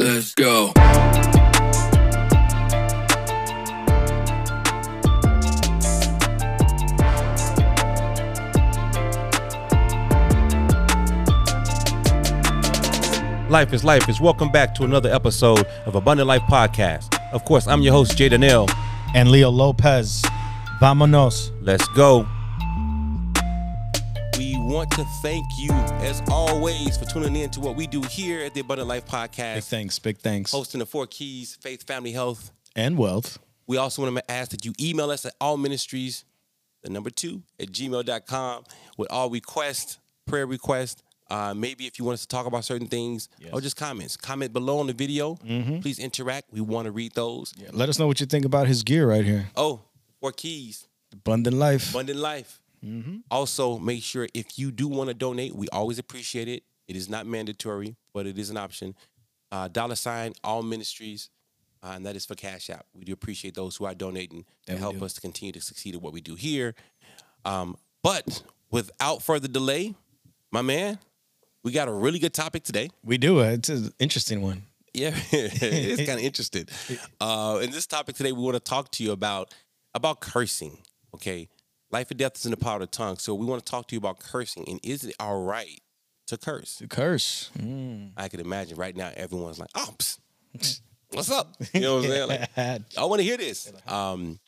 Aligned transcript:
Let's 0.00 0.34
go. 0.34 0.72
Life 13.50 13.74
is 13.74 13.84
life 13.84 14.08
is 14.08 14.22
welcome 14.22 14.50
back 14.50 14.74
to 14.76 14.84
another 14.84 15.12
episode 15.12 15.66
of 15.84 15.94
Abundant 15.94 16.28
Life 16.28 16.40
Podcast. 16.48 17.14
Of 17.34 17.44
course, 17.44 17.66
I'm 17.66 17.82
your 17.82 17.92
host, 17.92 18.16
Jay 18.16 18.30
Daniel. 18.30 18.70
and 19.14 19.30
Leo 19.30 19.50
Lopez. 19.50 20.22
Vámonos. 20.80 21.50
Let's 21.60 21.86
go. 21.88 22.26
Want 24.70 24.92
to 24.92 25.04
thank 25.20 25.44
you, 25.58 25.72
as 25.98 26.22
always, 26.30 26.96
for 26.96 27.04
tuning 27.04 27.34
in 27.34 27.50
to 27.50 27.60
what 27.60 27.74
we 27.74 27.88
do 27.88 28.02
here 28.02 28.44
at 28.44 28.54
the 28.54 28.60
Abundant 28.60 28.88
Life 28.88 29.04
Podcast. 29.04 29.54
Big 29.56 29.64
thanks, 29.64 29.98
big 29.98 30.18
thanks. 30.18 30.52
hosting 30.52 30.78
the 30.78 30.86
four 30.86 31.08
keys 31.08 31.58
faith, 31.60 31.84
family, 31.84 32.12
health. 32.12 32.52
And 32.76 32.96
wealth. 32.96 33.40
We 33.66 33.78
also 33.78 34.02
want 34.02 34.16
to 34.16 34.30
ask 34.30 34.52
that 34.52 34.64
you 34.64 34.72
email 34.80 35.10
us 35.10 35.26
at 35.26 35.34
all 35.40 35.56
ministries, 35.56 36.24
the 36.84 36.90
number 36.90 37.10
two, 37.10 37.42
at 37.58 37.72
gmail.com 37.72 38.64
with 38.96 39.10
all 39.10 39.28
requests, 39.28 39.98
prayer 40.24 40.46
requests. 40.46 41.02
Uh, 41.28 41.52
maybe 41.52 41.88
if 41.88 41.98
you 41.98 42.04
want 42.04 42.14
us 42.14 42.20
to 42.20 42.28
talk 42.28 42.46
about 42.46 42.64
certain 42.64 42.86
things 42.86 43.28
or 43.52 43.60
just 43.60 43.76
comments, 43.76 44.16
comment 44.16 44.52
below 44.52 44.78
on 44.78 44.86
the 44.86 44.92
video. 44.92 45.34
Please 45.80 45.98
interact. 45.98 46.46
We 46.52 46.60
want 46.60 46.84
to 46.86 46.92
read 46.92 47.14
those. 47.16 47.52
Yeah, 47.56 47.70
let 47.72 47.88
us 47.88 47.98
know 47.98 48.06
what 48.06 48.20
you 48.20 48.26
think 48.26 48.44
about 48.44 48.68
his 48.68 48.84
gear 48.84 49.08
right 49.08 49.24
here. 49.24 49.48
Oh, 49.56 49.80
four 50.20 50.30
keys, 50.30 50.86
Abundant 51.12 51.56
life. 51.56 51.90
abundant 51.90 52.20
life. 52.20 52.59
Also, 53.30 53.78
make 53.78 54.02
sure 54.02 54.28
if 54.34 54.58
you 54.58 54.70
do 54.70 54.88
want 54.88 55.08
to 55.08 55.14
donate, 55.14 55.54
we 55.54 55.68
always 55.68 55.98
appreciate 55.98 56.48
it. 56.48 56.62
It 56.88 56.96
is 56.96 57.08
not 57.08 57.26
mandatory, 57.26 57.96
but 58.12 58.26
it 58.26 58.38
is 58.38 58.50
an 58.50 58.56
option. 58.56 58.94
Uh, 59.52 59.68
dollar 59.68 59.94
sign 59.94 60.32
all 60.42 60.62
ministries, 60.62 61.28
uh, 61.82 61.92
and 61.94 62.06
that 62.06 62.16
is 62.16 62.24
for 62.24 62.34
Cash 62.34 62.70
App. 62.70 62.86
We 62.94 63.04
do 63.04 63.12
appreciate 63.12 63.54
those 63.54 63.76
who 63.76 63.84
are 63.84 63.94
donating 63.94 64.44
to 64.66 64.76
help 64.76 64.98
do. 64.98 65.04
us 65.04 65.12
to 65.14 65.20
continue 65.20 65.52
to 65.52 65.60
succeed 65.60 65.94
at 65.94 66.02
what 66.02 66.12
we 66.12 66.20
do 66.20 66.34
here. 66.34 66.74
Um, 67.44 67.76
but 68.02 68.42
without 68.70 69.22
further 69.22 69.48
delay, 69.48 69.94
my 70.50 70.62
man, 70.62 70.98
we 71.62 71.72
got 71.72 71.88
a 71.88 71.92
really 71.92 72.18
good 72.18 72.34
topic 72.34 72.62
today. 72.64 72.90
We 73.04 73.18
do. 73.18 73.40
It's 73.40 73.68
an 73.68 73.92
interesting 73.98 74.40
one. 74.40 74.62
Yeah, 74.92 75.12
it's 75.32 76.06
kind 76.06 76.18
of 76.18 76.24
interesting. 76.24 76.66
Uh, 77.20 77.60
in 77.62 77.70
this 77.70 77.86
topic 77.86 78.16
today, 78.16 78.32
we 78.32 78.40
want 78.42 78.54
to 78.54 78.60
talk 78.60 78.90
to 78.92 79.04
you 79.04 79.12
about 79.12 79.52
about 79.94 80.20
cursing. 80.20 80.78
Okay, 81.14 81.48
life 81.90 82.10
and 82.10 82.18
death 82.18 82.36
is 82.36 82.44
in 82.44 82.50
the 82.50 82.56
power 82.56 82.74
of 82.74 82.80
the 82.80 82.86
tongue. 82.86 83.18
So 83.18 83.34
we 83.34 83.46
want 83.46 83.64
to 83.64 83.70
talk 83.70 83.88
to 83.88 83.94
you 83.94 83.98
about 83.98 84.20
cursing 84.20 84.64
and 84.68 84.80
is 84.82 85.04
it 85.04 85.14
all 85.18 85.42
right 85.42 85.80
to 86.28 86.38
curse? 86.38 86.76
The 86.76 86.88
curse. 86.88 87.50
Mm. 87.58 88.12
I 88.16 88.28
can 88.28 88.40
imagine 88.40 88.76
right 88.76 88.96
now 88.96 89.10
everyone's 89.16 89.58
like, 89.58 89.70
"Oh, 89.74 89.94
psst, 89.98 90.80
what's 91.10 91.30
up?" 91.30 91.56
You 91.74 91.80
know 91.80 91.96
what 91.96 92.04
I'm 92.04 92.10
saying? 92.10 92.28
Like, 92.28 92.82
I 92.98 93.04
want 93.04 93.20
to 93.20 93.24
hear 93.24 93.36
this. 93.36 93.72
Um, 93.86 94.38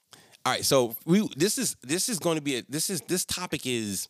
all 0.44 0.52
right, 0.52 0.64
so 0.64 0.96
we 1.04 1.28
this 1.36 1.58
is 1.58 1.76
this 1.82 2.08
is 2.08 2.18
going 2.18 2.36
to 2.36 2.42
be 2.42 2.56
a 2.56 2.62
this 2.68 2.90
is 2.90 3.00
this 3.02 3.24
topic 3.24 3.66
is 3.66 4.08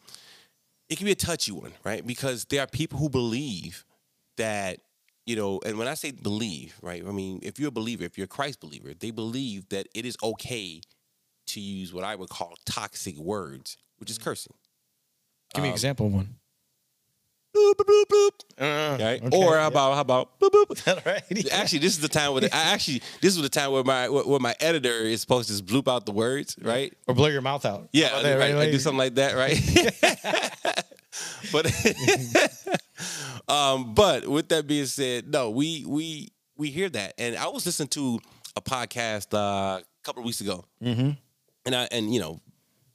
it 0.88 0.97
can 0.97 1.06
be 1.06 1.12
a 1.12 1.16
touchy 1.16 1.53
one, 1.53 1.72
right? 1.84 2.06
Because 2.06 2.44
there 2.47 2.60
are 2.60 2.66
people 2.66 2.98
who 2.98 3.08
believe 3.08 3.84
that 4.36 4.78
you 5.27 5.36
know, 5.36 5.60
and 5.64 5.78
when 5.78 5.88
I 5.88 5.94
say 5.94 6.10
believe, 6.10 6.77
right? 6.83 7.03
I 7.06 7.12
mean, 7.12 7.38
if 7.42 7.58
you're 7.58 7.69
a 7.69 7.72
believer, 7.72 8.05
if 8.05 8.19
you're 8.19 8.25
a 8.25 8.28
Christ 8.28 8.60
believer, 8.60 8.92
they 8.98 9.10
believe 9.10 9.69
that 9.69 9.86
it 9.94 10.05
is 10.05 10.16
okay 10.22 10.80
to 11.53 11.61
use 11.61 11.92
what 11.92 12.05
I 12.05 12.14
would 12.17 12.28
call 12.28 12.55
toxic 12.67 13.17
words, 13.17 13.77
which 13.98 14.11
is 14.11 14.19
cursing. 14.19 14.55
Give 15.55 15.62
me 15.62 15.69
an 15.69 15.75
example 15.75 16.06
of 16.06 16.14
one. 16.14 16.34
Boop, 17.55 17.75
boop, 17.75 17.84
boop, 17.86 18.05
boop. 18.09 18.31
Uh, 18.59 18.97
Right? 19.05 19.22
okay, 19.22 19.36
or 19.36 19.59
how 19.59 19.67
about 19.69 19.92
how 19.94 20.00
about 20.00 20.41
boop, 20.41 20.50
boop. 20.50 20.89
All 20.89 21.03
right. 21.12 21.22
Actually, 21.53 21.81
this 21.81 21.92
is 21.92 22.00
the 22.00 22.09
time 22.09 22.33
where 22.33 22.41
the, 22.41 22.55
I 22.56 22.72
actually 22.72 23.03
this 23.20 23.36
is 23.36 23.42
the 23.42 23.50
time 23.50 23.72
where 23.72 23.84
my 23.84 24.09
where 24.09 24.41
my 24.41 24.55
editor 24.61 24.89
is 25.03 25.20
supposed 25.20 25.48
to 25.48 25.53
just 25.53 25.67
bloop 25.67 25.86
out 25.86 26.06
the 26.06 26.12
words, 26.12 26.56
right? 26.62 26.94
Or 27.06 27.14
blow 27.14 27.27
your 27.27 27.42
mouth 27.42 27.66
out. 27.66 27.91
Yeah, 27.92 28.09
How 28.09 28.16
I, 28.16 28.20
about 28.20 28.28
that, 28.39 28.39
right, 28.55 28.69
I 28.69 28.70
do 28.70 28.78
something 28.78 28.98
like 28.98 29.14
that, 29.16 29.37
right? 29.37 29.59
but 31.53 31.66
um, 33.49 33.94
but 33.94 34.26
with 34.26 34.49
that 34.49 34.66
being 34.66 34.87
said, 34.87 35.28
no, 35.31 35.50
we 35.50 35.84
we 35.87 36.28
we 36.56 36.71
hear 36.71 36.88
that, 36.88 37.15
and 37.19 37.37
I 37.37 37.49
was 37.49 37.66
listening 37.66 37.88
to 37.91 38.19
a 38.56 38.62
podcast 38.62 39.34
uh, 39.34 39.81
a 39.81 39.82
couple 40.05 40.21
of 40.22 40.26
weeks 40.26 40.41
ago, 40.41 40.65
Mm-hmm. 40.82 41.10
And 41.67 41.75
I 41.75 41.89
and 41.91 42.12
you 42.12 42.21
know, 42.21 42.41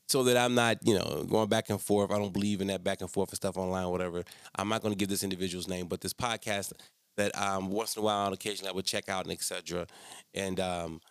so 0.07 0.23
that 0.23 0.37
I'm 0.37 0.55
not 0.55 0.77
you 0.83 0.97
know 0.97 1.25
going 1.29 1.49
back 1.49 1.69
and 1.69 1.81
forth. 1.81 2.11
I 2.11 2.17
don't 2.17 2.33
believe 2.33 2.61
in 2.61 2.67
that 2.67 2.83
back 2.83 3.01
and 3.01 3.09
forth 3.09 3.29
and 3.29 3.37
stuff 3.37 3.57
online, 3.57 3.85
or 3.85 3.91
whatever. 3.91 4.23
I'm 4.55 4.69
not 4.69 4.81
going 4.81 4.93
to 4.93 4.97
give 4.97 5.09
this 5.09 5.23
individual's 5.23 5.67
name, 5.67 5.87
but 5.87 6.01
this 6.01 6.13
podcast 6.13 6.73
that 7.17 7.37
um 7.39 7.71
once 7.71 7.95
in 7.95 8.01
a 8.01 8.05
while 8.05 8.27
on 8.27 8.33
occasion 8.33 8.67
I 8.67 8.71
would 8.71 8.85
check 8.85 9.09
out 9.09 9.25
and 9.25 9.31
etc. 9.33 9.87
And 10.33 10.59
um, 10.59 11.01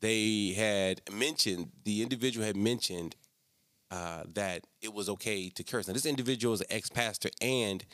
they 0.00 0.54
had 0.56 1.00
mentioned 1.10 1.70
the 1.84 2.02
individual 2.02 2.46
had 2.46 2.56
mentioned 2.56 3.16
uh, 3.90 4.22
that 4.34 4.64
it 4.80 4.92
was 4.94 5.08
okay 5.08 5.48
to 5.50 5.64
curse. 5.64 5.88
Now 5.88 5.94
this 5.94 6.06
individual 6.06 6.54
is 6.54 6.60
an 6.60 6.66
ex 6.70 6.88
pastor 6.88 7.30
and 7.40 7.84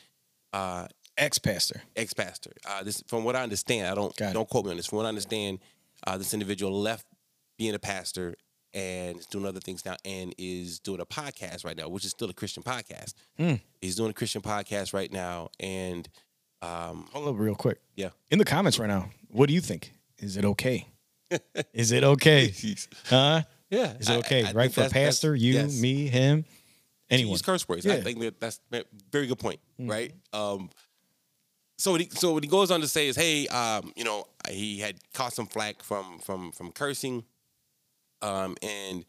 uh, 0.53 0.87
Ex 1.17 1.39
pastor. 1.39 1.81
ex 1.95 2.13
pastor. 2.13 2.51
Uh, 2.67 2.83
this, 2.83 3.03
from 3.07 3.23
what 3.23 3.35
I 3.35 3.41
understand, 3.41 3.87
I 3.87 3.95
don't 3.95 4.15
don't 4.15 4.47
quote 4.47 4.65
me 4.65 4.71
on 4.71 4.77
this. 4.77 4.85
From 4.85 4.97
what 4.97 5.05
I 5.05 5.09
understand, 5.09 5.59
uh, 6.05 6.17
this 6.17 6.33
individual 6.33 6.79
left 6.79 7.07
being 7.57 7.73
a 7.73 7.79
pastor 7.79 8.35
and 8.77 9.17
is 9.19 9.25
doing 9.25 9.45
other 9.45 9.59
things 9.59 9.83
now, 9.85 9.95
and 10.05 10.33
is 10.37 10.79
doing 10.79 10.99
a 11.01 11.05
podcast 11.05 11.65
right 11.65 11.75
now, 11.75 11.89
which 11.89 12.05
is 12.05 12.11
still 12.11 12.29
a 12.29 12.33
Christian 12.33 12.61
podcast. 12.63 13.13
Mm. 13.39 13.59
He's 13.81 13.95
doing 13.95 14.11
a 14.11 14.13
Christian 14.13 14.41
podcast 14.41 14.93
right 14.93 15.11
now, 15.11 15.49
and 15.59 16.07
um, 16.61 17.07
Hold 17.13 17.29
up 17.29 17.35
real 17.39 17.55
quick. 17.55 17.79
yeah, 17.95 18.09
In 18.29 18.37
the 18.39 18.45
comments 18.45 18.77
right 18.79 18.87
now, 18.89 19.09
what 19.29 19.47
do 19.47 19.53
you 19.53 19.61
think? 19.61 19.93
Is 20.19 20.37
it 20.37 20.45
okay? 20.45 20.87
Is 21.73 21.91
it 21.91 22.03
okay? 22.03 22.53
Huh? 23.05 23.41
yeah, 23.69 23.93
Is 23.99 24.09
it 24.09 24.17
okay? 24.19 24.43
I- 24.45 24.49
I 24.49 24.53
right 24.53 24.71
for 24.71 24.81
a 24.81 24.83
that's- 24.83 24.91
that's- 24.93 24.93
pastor, 24.93 25.35
you, 25.35 25.53
yes. 25.55 25.79
me, 25.81 26.07
him, 26.07 26.45
anyone. 27.09 27.31
use 27.31 27.41
curse 27.41 27.67
words. 27.67 27.85
I 27.87 28.01
think 28.01 28.19
that 28.19 28.39
that's 28.39 28.59
a 28.71 28.83
very 29.11 29.27
good 29.27 29.39
point, 29.39 29.59
Mm-hmm. 29.79 29.89
right? 29.91 30.13
Um, 30.33 30.69
so 31.79 31.91
what 31.91 32.01
he, 32.01 32.09
so 32.11 32.33
what 32.33 32.43
he 32.43 32.49
goes 32.49 32.71
on 32.71 32.81
to 32.81 32.87
say 32.87 33.07
is, 33.07 33.15
hey, 33.15 33.47
um, 33.49 33.91
you 33.95 34.03
know, 34.03 34.25
he 34.49 34.79
had 34.79 34.95
caught 35.13 35.33
some 35.33 35.45
flack 35.45 35.83
from 35.83 36.17
from 36.19 36.51
from 36.51 36.71
cursing, 36.71 37.23
um, 38.21 38.55
and 38.61 39.05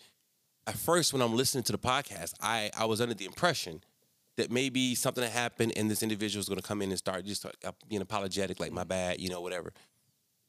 at 0.67 0.77
first 0.77 1.13
when 1.13 1.23
I'm 1.23 1.35
listening 1.35 1.65
to 1.65 1.73
the 1.73 1.79
podcast, 1.79 2.35
I 2.41 2.71
I 2.77 2.85
was 2.85 3.01
under 3.01 3.15
the 3.15 3.25
impression 3.25 3.83
that 4.37 4.51
maybe 4.51 4.95
something 4.95 5.25
had 5.25 5.33
happened 5.33 5.73
and 5.77 5.91
this 5.91 6.03
individual 6.03 6.41
is 6.41 6.49
going 6.49 6.61
to 6.61 6.67
come 6.67 6.81
in 6.83 6.91
and 6.91 6.99
start 6.99 7.25
just 7.25 7.45
uh, 7.45 7.51
being 7.89 8.01
apologetic, 8.03 8.61
like 8.61 8.71
my 8.73 8.85
bad, 8.85 9.21
you 9.21 9.29
know, 9.29 9.41
whatever. 9.41 9.73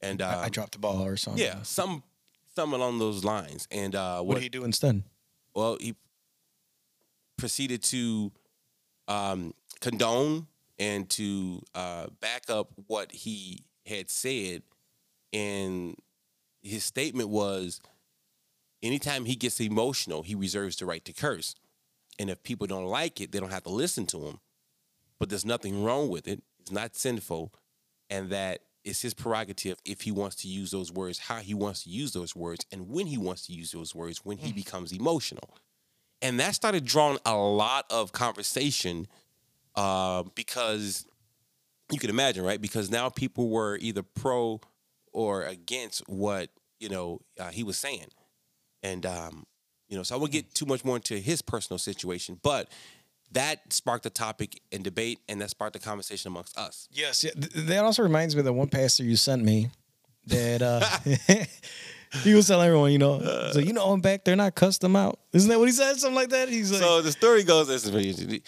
And 0.01 0.21
uh, 0.21 0.27
I, 0.41 0.45
I 0.45 0.49
dropped 0.49 0.73
the 0.73 0.79
ball 0.79 1.01
or 1.03 1.17
something. 1.17 1.43
yeah, 1.43 1.61
some 1.63 2.03
some 2.55 2.73
along 2.73 2.99
those 2.99 3.23
lines. 3.23 3.67
And 3.71 3.95
uh, 3.95 4.17
What 4.17 4.25
what 4.27 4.33
did 4.35 4.43
he 4.43 4.49
do 4.49 4.63
instead? 4.63 5.03
well, 5.55 5.77
he 5.81 5.95
proceeded 7.37 7.81
to 7.83 8.31
um, 9.07 9.53
condone 9.81 10.47
and 10.77 11.09
to 11.09 11.61
uh, 11.75 12.07
back 12.21 12.49
up 12.49 12.69
what 12.87 13.11
he 13.11 13.63
had 13.85 14.09
said. 14.09 14.61
And 15.33 15.95
his 16.61 16.83
statement 16.83 17.29
was 17.29 17.81
anytime 18.81 19.25
he 19.25 19.35
gets 19.35 19.59
emotional, 19.59 20.23
he 20.23 20.35
reserves 20.35 20.75
the 20.77 20.85
right 20.85 21.03
to 21.05 21.13
curse. 21.13 21.55
And 22.17 22.29
if 22.29 22.43
people 22.43 22.67
don't 22.67 22.85
like 22.85 23.21
it, 23.21 23.31
they 23.31 23.39
don't 23.39 23.51
have 23.51 23.63
to 23.63 23.69
listen 23.69 24.05
to 24.07 24.25
him. 24.25 24.39
But 25.19 25.29
there's 25.29 25.45
nothing 25.45 25.83
wrong 25.83 26.09
with 26.09 26.27
it. 26.27 26.41
It's 26.59 26.71
not 26.71 26.95
sinful. 26.95 27.53
And 28.09 28.29
that 28.29 28.61
it's 28.83 29.01
his 29.01 29.13
prerogative 29.13 29.77
if 29.85 30.01
he 30.01 30.11
wants 30.11 30.35
to 30.37 30.47
use 30.47 30.71
those 30.71 30.91
words, 30.91 31.19
how 31.19 31.37
he 31.37 31.53
wants 31.53 31.83
to 31.83 31.89
use 31.89 32.13
those 32.13 32.35
words, 32.35 32.65
and 32.71 32.89
when 32.89 33.07
he 33.07 33.17
wants 33.17 33.45
to 33.47 33.53
use 33.53 33.71
those 33.71 33.93
words, 33.93 34.25
when 34.25 34.37
he 34.37 34.51
becomes 34.53 34.91
emotional. 34.91 35.53
And 36.21 36.39
that 36.39 36.55
started 36.55 36.85
drawing 36.85 37.19
a 37.25 37.35
lot 37.35 37.85
of 37.89 38.11
conversation 38.11 39.07
uh, 39.75 40.23
because 40.35 41.05
you 41.91 41.99
can 41.99 42.09
imagine, 42.09 42.43
right? 42.43 42.59
Because 42.59 42.89
now 42.89 43.09
people 43.09 43.49
were 43.49 43.77
either 43.81 44.03
pro 44.03 44.59
or 45.11 45.43
against 45.43 46.07
what 46.07 46.49
you 46.79 46.89
know 46.89 47.21
uh, 47.39 47.49
he 47.49 47.63
was 47.63 47.77
saying, 47.77 48.07
and 48.83 49.05
um, 49.05 49.45
you 49.87 49.97
know, 49.97 50.03
so 50.03 50.15
I 50.15 50.17
won't 50.17 50.31
get 50.31 50.53
too 50.53 50.65
much 50.65 50.85
more 50.85 50.95
into 50.95 51.17
his 51.17 51.41
personal 51.41 51.77
situation, 51.77 52.39
but 52.43 52.69
that 53.31 53.71
sparked 53.73 54.03
the 54.03 54.09
topic 54.09 54.59
and 54.71 54.83
debate, 54.83 55.19
and 55.29 55.39
that 55.41 55.49
sparked 55.51 55.73
the 55.73 55.79
conversation 55.79 56.27
amongst 56.29 56.57
us. 56.57 56.87
Yes, 56.91 57.23
yeah. 57.23 57.31
Th- 57.31 57.65
that 57.67 57.83
also 57.83 58.01
reminds 58.03 58.35
me 58.35 58.39
of 58.39 58.45
the 58.45 58.53
one 58.53 58.67
pastor 58.69 59.03
you 59.03 59.15
sent 59.15 59.43
me 59.43 59.69
that 60.27 60.61
uh 60.61 60.79
he 62.23 62.33
was 62.33 62.47
telling 62.47 62.65
everyone, 62.67 62.91
you 62.91 62.97
know, 62.97 63.19
so 63.53 63.59
you 63.59 63.73
know, 63.73 63.85
I'm 63.85 64.01
back 64.01 64.23
there, 64.25 64.35
not 64.35 64.55
cussed 64.55 64.81
them 64.81 64.95
out. 64.95 65.19
Isn't 65.33 65.49
that 65.49 65.59
what 65.59 65.67
he 65.67 65.71
said? 65.73 65.95
Something 65.97 66.15
like 66.15 66.29
that. 66.29 66.49
He's 66.49 66.71
like, 66.71 66.81
So 66.81 67.01
the 67.01 67.11
story 67.11 67.43
goes 67.43 67.67
this 67.67 67.83
is 67.83 67.89
very 67.89 68.09
interesting. 68.09 68.41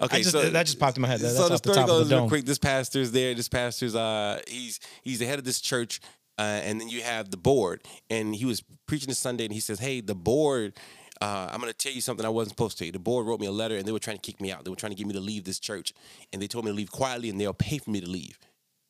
Okay, 0.00 0.18
just- 0.18 0.30
so 0.32 0.48
that 0.50 0.66
just 0.66 0.78
popped 0.78 0.96
in 0.96 1.02
my 1.02 1.08
head. 1.08 1.20
That- 1.20 1.30
so 1.30 1.48
that's 1.48 1.60
the 1.60 1.70
off 1.70 1.76
the 1.76 1.82
story 1.82 1.86
goes 1.86 2.08
the 2.08 2.16
real 2.16 2.28
quick. 2.28 2.44
This 2.44 2.58
pastor's 2.58 3.12
there. 3.12 3.34
This 3.34 3.48
pastor's 3.48 3.94
uh 3.94 4.40
he's 4.48 4.80
he's 5.02 5.18
the 5.18 5.26
head 5.26 5.38
of 5.38 5.44
this 5.44 5.60
church, 5.60 6.00
uh, 6.38 6.42
and 6.64 6.80
then 6.80 6.88
you 6.88 7.02
have 7.02 7.30
the 7.30 7.36
board, 7.36 7.82
and 8.10 8.34
he 8.34 8.44
was 8.44 8.62
preaching 8.86 9.08
this 9.08 9.18
Sunday, 9.18 9.44
and 9.44 9.52
he 9.54 9.60
says, 9.60 9.78
"Hey, 9.80 10.00
the 10.00 10.14
board." 10.14 10.78
Uh, 11.20 11.48
I'm 11.52 11.60
gonna 11.60 11.72
tell 11.72 11.92
you 11.92 12.00
something 12.00 12.26
I 12.26 12.30
wasn't 12.30 12.56
supposed 12.56 12.78
to. 12.78 12.90
The 12.90 12.98
board 12.98 13.26
wrote 13.26 13.38
me 13.40 13.46
a 13.46 13.52
letter, 13.52 13.76
and 13.76 13.86
they 13.86 13.92
were 13.92 14.00
trying 14.00 14.16
to 14.18 14.22
kick 14.22 14.40
me 14.40 14.50
out. 14.50 14.64
They 14.64 14.70
were 14.70 14.76
trying 14.76 14.90
to 14.90 14.96
get 14.96 15.06
me 15.06 15.12
to 15.14 15.20
leave 15.20 15.44
this 15.44 15.60
church, 15.60 15.92
and 16.32 16.42
they 16.42 16.48
told 16.48 16.64
me 16.64 16.72
to 16.72 16.74
leave 16.76 16.90
quietly, 16.90 17.30
and 17.30 17.40
they'll 17.40 17.54
pay 17.54 17.78
for 17.78 17.90
me 17.90 18.00
to 18.00 18.08
leave. 18.10 18.38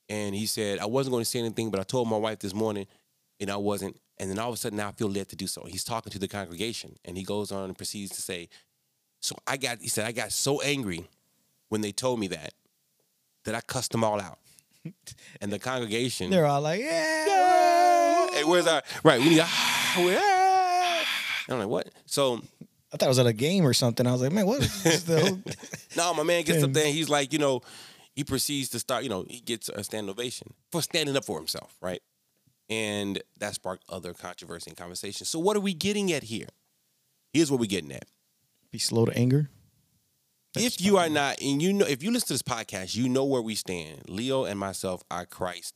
and 0.08 0.34
he 0.34 0.46
said 0.46 0.78
I 0.78 0.86
wasn't 0.86 1.12
going 1.12 1.24
to 1.24 1.30
say 1.30 1.38
anything, 1.40 1.70
but 1.70 1.80
I 1.80 1.84
told 1.84 2.08
my 2.08 2.16
wife 2.16 2.38
this 2.40 2.54
morning, 2.54 2.86
and 3.40 3.50
I 3.50 3.56
wasn't. 3.56 3.98
And 4.18 4.30
then 4.30 4.38
all 4.38 4.50
of 4.50 4.54
a 4.54 4.58
sudden, 4.58 4.78
now 4.78 4.88
I 4.88 4.92
feel 4.92 5.10
led 5.10 5.28
to 5.30 5.36
do 5.36 5.46
so. 5.46 5.64
He's 5.66 5.84
talking 5.84 6.12
to 6.12 6.18
the 6.18 6.28
congregation, 6.28 6.96
and 7.04 7.16
he 7.16 7.24
goes 7.24 7.52
on 7.52 7.64
and 7.66 7.76
proceeds 7.76 8.12
to 8.16 8.22
say, 8.22 8.48
"So 9.20 9.36
I 9.46 9.56
got," 9.56 9.80
he 9.80 9.88
said, 9.88 10.06
"I 10.06 10.12
got 10.12 10.32
so 10.32 10.60
angry 10.62 11.08
when 11.70 11.80
they 11.80 11.92
told 11.92 12.20
me 12.20 12.28
that 12.28 12.54
that 13.44 13.54
I 13.54 13.60
cussed 13.62 13.92
them 13.92 14.04
all 14.04 14.20
out." 14.20 14.38
And 15.40 15.52
the 15.52 15.58
congregation, 15.58 16.30
They're 16.30 16.46
all 16.46 16.60
like, 16.60 16.80
yeah. 16.80 18.28
hey, 18.32 18.44
where's 18.44 18.66
our 18.66 18.82
right? 19.04 19.20
We 19.20 19.28
need. 19.30 19.40
Ah, 19.42 19.94
where- 19.98 20.18
ah. 20.20 21.04
I'm 21.48 21.58
like, 21.58 21.68
what? 21.68 21.88
So 22.06 22.40
I 22.92 22.96
thought 22.96 23.06
it 23.06 23.08
was 23.08 23.18
at 23.18 23.26
a 23.26 23.32
game 23.32 23.64
or 23.66 23.74
something. 23.74 24.06
I 24.06 24.12
was 24.12 24.22
like, 24.22 24.32
man, 24.32 24.46
what 24.46 24.60
is 24.62 25.04
the 25.04 25.20
whole- 25.20 25.42
No, 25.96 26.14
my 26.14 26.22
man 26.22 26.44
gets 26.44 26.62
up 26.62 26.72
there 26.72 26.86
and 26.86 26.94
he's 26.94 27.08
like, 27.08 27.32
you 27.32 27.38
know, 27.38 27.60
he 28.14 28.24
proceeds 28.24 28.68
to 28.70 28.78
start, 28.78 29.02
you 29.04 29.08
know, 29.10 29.24
he 29.28 29.40
gets 29.40 29.68
a 29.68 29.82
stand 29.84 30.08
ovation 30.10 30.52
for 30.70 30.82
standing 30.82 31.16
up 31.16 31.24
for 31.24 31.38
himself, 31.38 31.76
right? 31.80 32.00
And 32.68 33.20
that 33.38 33.54
sparked 33.54 33.84
other 33.88 34.14
controversy 34.14 34.70
and 34.70 34.76
conversation. 34.76 35.26
So 35.26 35.38
what 35.38 35.56
are 35.56 35.60
we 35.60 35.74
getting 35.74 36.12
at 36.12 36.22
here? 36.24 36.46
Here's 37.32 37.50
what 37.50 37.60
we're 37.60 37.66
getting 37.66 37.92
at. 37.92 38.04
be 38.70 38.78
slow 38.78 39.04
to 39.06 39.16
anger? 39.16 39.48
If 40.54 40.80
you 40.80 40.98
are 40.98 41.08
not, 41.08 41.40
and 41.40 41.62
you 41.62 41.72
know, 41.72 41.86
if 41.86 42.02
you 42.02 42.10
listen 42.10 42.28
to 42.28 42.34
this 42.34 42.42
podcast, 42.42 42.94
you 42.94 43.08
know 43.08 43.24
where 43.24 43.42
we 43.42 43.54
stand. 43.54 44.02
Leo 44.08 44.44
and 44.44 44.58
myself 44.58 45.02
are 45.10 45.24
Christ 45.26 45.74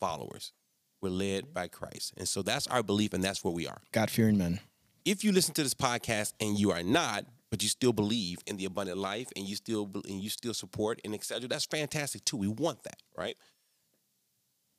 followers. 0.00 0.52
We're 1.00 1.10
led 1.10 1.52
by 1.54 1.68
Christ. 1.68 2.14
And 2.16 2.26
so 2.28 2.42
that's 2.42 2.66
our 2.68 2.82
belief 2.82 3.12
and 3.12 3.22
that's 3.22 3.44
where 3.44 3.52
we 3.52 3.66
are. 3.68 3.80
God 3.92 4.10
fearing 4.10 4.38
men. 4.38 4.60
if 5.04 5.22
you 5.22 5.30
listen 5.32 5.54
to 5.54 5.62
this 5.62 5.74
podcast 5.74 6.32
and 6.40 6.58
you 6.58 6.72
are 6.72 6.82
not, 6.82 7.24
but 7.50 7.62
you 7.62 7.68
still 7.68 7.92
believe 7.92 8.38
in 8.46 8.56
the 8.56 8.64
abundant 8.64 8.98
life 8.98 9.28
and 9.36 9.46
you 9.46 9.54
still 9.54 9.88
and 10.08 10.20
you 10.20 10.28
still 10.28 10.54
support 10.54 11.00
and 11.04 11.14
etc., 11.14 11.46
that's 11.48 11.64
fantastic 11.64 12.24
too. 12.24 12.36
We 12.36 12.48
want 12.48 12.82
that, 12.82 13.00
right? 13.16 13.36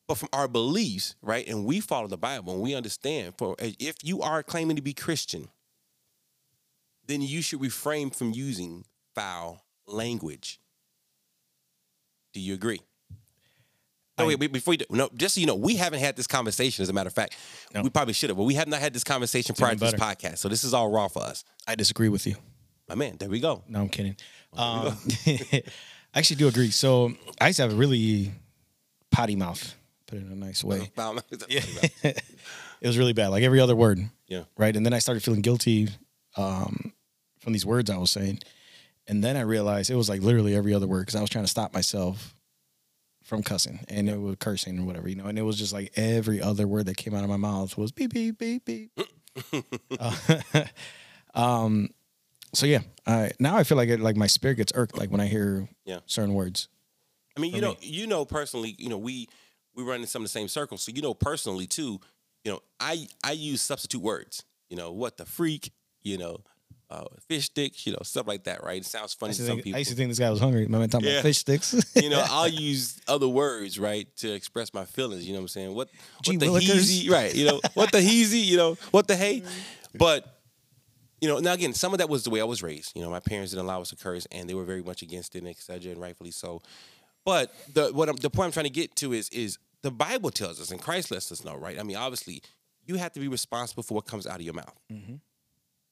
But 0.08 0.18
from 0.18 0.30
our 0.34 0.48
beliefs, 0.48 1.16
right, 1.22 1.48
and 1.48 1.66
we 1.66 1.80
follow 1.80 2.08
the 2.08 2.18
Bible 2.18 2.54
and 2.54 2.62
we 2.62 2.76
understand 2.76 3.36
for 3.38 3.56
eh, 3.60 3.72
if 3.80 3.96
you 4.04 4.22
are 4.22 4.44
claiming 4.44 4.76
to 4.76 4.82
be 4.82 4.94
Christian, 4.94 5.48
then 7.06 7.22
you 7.22 7.42
should 7.42 7.62
refrain 7.62 8.10
from 8.10 8.32
using 8.34 8.84
foul 9.18 9.66
language. 9.88 10.60
Do 12.34 12.40
you 12.40 12.54
agree? 12.54 12.82
No, 14.18 14.26
I- 14.26 14.28
wait, 14.28 14.40
wait, 14.40 14.52
before 14.54 14.76
you 14.76 14.78
do, 14.80 14.86
no, 14.92 15.10
just 15.16 15.36
so 15.36 15.42
you 15.42 15.48
know, 15.48 15.56
we 15.56 15.76
haven't 15.76 16.00
had 16.00 16.16
this 16.16 16.28
conversation. 16.28 16.84
As 16.84 16.90
a 16.90 16.94
matter 16.94 17.08
of 17.08 17.14
fact, 17.14 17.36
No. 17.74 17.82
we 17.82 17.90
probably 17.90 18.14
should 18.14 18.30
have, 18.30 18.38
but 18.38 18.44
we 18.44 18.54
have 18.56 18.68
not 18.68 18.80
had 18.80 18.94
this 18.94 19.04
conversation 19.04 19.56
prior 19.56 19.74
to 19.74 19.80
this 19.80 19.94
podcast. 19.96 20.38
So 20.38 20.50
this 20.50 20.64
is 20.64 20.74
all 20.74 20.92
raw 20.92 21.08
for 21.08 21.24
us. 21.24 21.44
I 21.68 21.74
disagree 21.76 22.10
with 22.10 22.28
you. 22.28 22.36
My 22.88 22.94
man, 22.96 23.18
there 23.18 23.30
we 23.30 23.40
go. 23.40 23.64
No, 23.68 23.82
I'm 23.82 23.90
kidding. 23.90 24.16
Um, 24.54 24.96
I 25.26 25.64
actually 26.14 26.38
do 26.38 26.48
agree. 26.48 26.70
So 26.72 27.14
I 27.42 27.48
used 27.48 27.58
to 27.58 27.64
have 27.64 27.74
a 27.74 27.76
really 27.76 28.32
potty 29.12 29.36
mouth, 29.36 29.76
put 30.06 30.20
it 30.20 30.26
in 30.26 30.32
a 30.32 30.36
nice 30.36 30.64
way. 30.64 30.92
yeah. 31.50 31.62
it 32.04 32.24
was 32.84 32.98
really 33.00 33.14
bad, 33.14 33.30
like 33.30 33.44
every 33.44 33.60
other 33.60 33.76
word. 33.76 34.00
Yeah. 34.28 34.44
Right. 34.58 34.76
And 34.76 34.86
then 34.86 34.94
I 34.94 35.00
started 35.00 35.24
feeling 35.24 35.42
guilty 35.42 35.90
um, 36.38 36.94
from 37.40 37.54
these 37.54 37.66
words 37.66 37.90
I 37.90 37.98
was 37.98 38.12
saying. 38.12 38.40
And 39.08 39.24
then 39.24 39.38
I 39.38 39.42
realized 39.42 39.90
it 39.90 39.96
was 39.96 40.10
like 40.10 40.22
literally 40.22 40.56
every 40.56 40.74
other 40.74 40.88
word 40.88 41.02
because 41.02 41.16
I 41.16 41.22
was 41.22 41.30
trying 41.30 41.46
to 41.46 41.50
stop 41.50 41.74
myself 41.74 42.36
from 43.24 43.44
cussing 43.44 43.80
and 43.90 44.10
it 44.10 44.20
was 44.20 44.38
cursing 44.40 44.80
or 44.80 44.86
whatever, 44.86 45.10
you 45.10 45.16
know. 45.16 45.26
And 45.26 45.38
it 45.38 45.44
was 45.44 45.58
just 45.58 45.74
like 45.74 45.92
every 45.96 46.42
other 46.42 46.68
word 46.68 46.86
that 46.88 46.98
came 46.98 47.14
out 47.14 47.24
of 47.24 47.30
my 47.30 47.38
mouth 47.38 47.78
was 47.78 47.92
beep, 47.92 48.14
beep, 48.14 48.38
beep, 48.38 48.66
beep. 48.66 48.92
Uh, 50.00 50.16
um, 51.34 51.90
so 52.54 52.66
yeah, 52.66 52.80
I, 53.06 53.32
now 53.40 53.58
I 53.58 53.64
feel 53.64 53.78
like 53.78 53.90
it, 53.90 54.00
like 54.00 54.16
my 54.16 54.28
spirit 54.28 54.56
gets 54.56 54.72
irked 54.76 54.98
like 54.98 55.10
when 55.12 55.22
I 55.22 55.28
hear 55.28 55.68
Yeah. 55.86 56.00
certain 56.06 56.34
words. 56.34 56.68
I 57.36 57.40
mean, 57.40 57.54
you 57.54 57.62
know, 57.62 57.72
me. 57.72 57.78
you 57.82 58.08
know 58.08 58.26
personally, 58.26 58.76
you 58.78 58.90
know, 58.90 58.98
we 58.98 59.28
we 59.76 59.84
run 59.84 60.02
in 60.02 60.08
some 60.08 60.22
of 60.22 60.26
the 60.26 60.30
same 60.32 60.48
circles. 60.48 60.82
So 60.84 60.92
you 60.92 61.02
know 61.02 61.14
personally 61.14 61.68
too, 61.68 62.00
you 62.44 62.52
know, 62.52 62.62
I 62.80 63.08
I 63.24 63.34
use 63.34 63.62
substitute 63.62 64.02
words. 64.02 64.44
You 64.70 64.78
know, 64.78 64.92
what 64.92 65.18
the 65.18 65.26
freak, 65.26 65.72
you 66.02 66.18
know, 66.18 66.42
uh, 66.90 67.04
fish 67.28 67.46
sticks, 67.46 67.86
you 67.86 67.92
know, 67.94 68.00
stuff 68.04 68.28
like 68.28 68.46
that, 68.46 68.64
right? 68.64 68.78
It 68.82 68.86
sounds 68.86 69.14
funny 69.14 69.34
to 69.34 69.38
some 69.40 69.48
think, 69.58 69.64
people. 69.66 69.76
I 69.76 69.80
used 69.80 69.90
to 69.92 69.96
think 69.98 70.10
this 70.10 70.20
guy 70.20 70.30
was 70.30 70.40
hungry. 70.40 70.68
My 70.68 70.80
man 70.80 70.90
talking 70.90 71.08
Yeah. 71.08 71.16
about 71.16 71.24
fish 71.24 71.40
sticks. 71.40 71.74
you 71.96 72.10
know, 72.10 72.24
I'll 72.30 72.48
use 72.70 73.00
other 73.08 73.28
words, 73.28 73.78
right, 73.78 74.08
to 74.18 74.32
express 74.34 74.74
my 74.74 74.86
feelings. 74.86 75.26
You 75.28 75.34
know 75.34 75.40
what 75.40 75.44
I'm 75.44 75.48
saying? 75.50 75.76
What 75.76 75.90
Gee 76.24 76.38
what 76.38 76.40
the 76.40 76.46
willikers. 76.48 77.04
heezy, 77.06 77.10
right? 77.10 77.36
You 77.36 77.46
know, 77.46 77.62
what 77.74 77.92
the 77.92 77.98
heezy, 78.00 78.44
you 78.46 78.56
know, 78.58 78.78
what 78.92 79.08
the 79.08 79.16
hey. 79.18 79.44
But 79.98 80.34
you 81.20 81.28
know, 81.28 81.40
now 81.40 81.54
again, 81.54 81.74
some 81.74 81.94
of 81.94 81.98
that 82.00 82.10
was 82.10 82.24
the 82.24 82.30
way 82.30 82.40
I 82.40 82.46
was 82.46 82.62
raised. 82.64 82.96
You 82.96 83.02
know, 83.02 83.10
my 83.10 83.20
parents 83.20 83.52
didn't 83.52 83.66
allow 83.66 83.82
us 83.82 83.90
to 83.90 83.96
curse, 83.96 84.26
and 84.32 84.48
they 84.50 84.54
were 84.54 84.66
very 84.66 84.84
much 84.84 85.02
against 85.02 85.36
it, 85.36 85.40
and 85.40 85.48
et 85.48 85.58
cetera, 85.58 85.92
and 85.92 86.00
rightfully 86.00 86.32
so. 86.32 86.62
But 87.26 87.54
the 87.74 87.88
what 87.92 88.08
I'm, 88.08 88.16
the 88.16 88.30
point 88.30 88.46
I'm 88.46 88.52
trying 88.54 88.66
to 88.66 88.70
get 88.72 88.96
to 88.98 89.14
is 89.14 89.28
is 89.30 89.58
the 89.82 89.92
Bible 89.92 90.30
tells 90.30 90.62
us, 90.62 90.72
and 90.72 90.82
Christ 90.82 91.12
lets 91.12 91.32
us 91.32 91.44
know, 91.44 91.56
right? 91.56 91.80
I 91.80 91.84
mean, 91.84 91.98
obviously, 91.98 92.42
you 92.86 92.96
have 92.96 93.12
to 93.14 93.20
be 93.20 93.28
responsible 93.28 93.84
for 93.84 93.96
what 93.96 94.06
comes 94.06 94.26
out 94.26 94.36
of 94.38 94.42
your 94.44 94.54
mouth, 94.54 94.80
Mhm. 94.92 95.20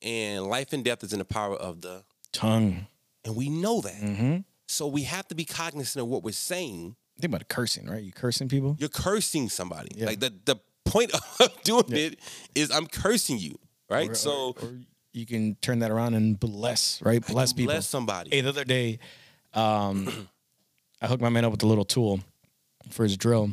And 0.02 0.46
life 0.46 0.74
and 0.74 0.84
death 0.84 1.04
is 1.04 1.14
in 1.14 1.20
the 1.20 1.26
power 1.26 1.56
of 1.56 1.82
the, 1.82 2.04
Tongue. 2.32 2.88
and 3.24 3.36
we 3.36 3.50
know 3.50 3.82
that. 3.82 3.94
Mm-hmm. 4.02 4.38
So 4.68 4.88
we 4.88 5.04
have 5.04 5.28
to 5.30 5.36
be 5.36 5.46
cognizant 5.46 6.02
of 6.04 6.08
what 6.10 6.24
we're 6.24 6.32
saying 6.34 6.96
Think 7.20 7.34
about 7.34 7.48
cursing, 7.48 7.88
right? 7.90 8.04
You 8.04 8.12
cursing 8.12 8.50
people. 8.50 8.76
you're 8.80 8.90
cursing 8.90 9.48
somebody. 9.50 9.90
Yeah. 9.96 10.08
Like 10.08 10.20
the 10.20 10.34
the 10.46 10.58
point 10.84 11.12
of 11.40 11.64
doing 11.64 11.86
Yeah. 11.88 11.98
it 12.08 12.20
is 12.56 12.72
I'm 12.72 12.88
cursing 12.88 13.38
you, 13.38 13.58
right? 13.90 14.10
Or- 14.10 14.16
so 14.16 14.56
or, 14.62 14.68
or 14.68 14.74
you 15.14 15.26
can 15.26 15.56
turn 15.62 15.80
that 15.80 15.92
around 15.92 16.14
and 16.16 16.38
bless, 16.38 17.02
right? 17.02 17.26
Bless 17.26 17.54
people. 17.54 17.72
bless 17.74 17.88
somebody. 17.88 18.32
Hey, 18.32 18.42
the 18.42 18.50
other 18.50 18.66
day, 18.66 19.00
um, 19.54 20.28
I 21.02 21.08
hooked 21.08 21.22
my 21.22 21.30
man 21.30 21.46
up 21.46 21.52
with 21.52 21.64
a 21.64 21.68
little 21.68 21.86
tool 21.86 22.20
for 22.90 23.04
his 23.04 23.16
drill, 23.16 23.52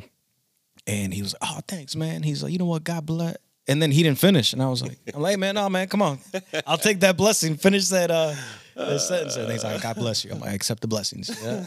and 0.89 1.15
he 1.15 1.23
was 1.23 1.35
like, 1.41 1.51
"Oh, 1.53 1.61
thanks, 1.69 1.95
man." 1.95 2.25
He's 2.25 2.43
like, 2.43 2.51
"You 2.53 2.59
know 2.59 2.65
what? 2.65 2.83
God 2.83 3.07
bless." 3.07 3.37
And 3.69 3.81
then 3.81 3.93
he 3.93 4.03
didn't 4.03 4.19
finish, 4.19 4.53
and 4.53 4.61
I 4.61 4.69
was 4.69 4.83
like, 4.83 4.99
"I'm 5.15 5.23
like, 5.23 5.39
man, 5.39 5.55
no, 5.55 5.69
man, 5.69 5.87
come 5.87 6.03
on, 6.03 6.19
I'll 6.67 6.79
take 6.79 6.99
that 7.01 7.17
blessing. 7.17 7.57
Finish 7.57 7.89
that 7.89 8.11
uh, 8.11 8.35
that 8.75 9.01
sentence." 9.01 9.37
And 9.37 9.51
he's 9.53 9.63
like, 9.63 9.81
"God 9.81 9.95
bless 9.97 10.25
you." 10.25 10.33
I'm 10.33 10.41
like, 10.41 10.51
"I 10.51 10.55
accept 10.55 10.81
the 10.81 10.89
blessings." 10.89 11.31
Yeah, 11.41 11.67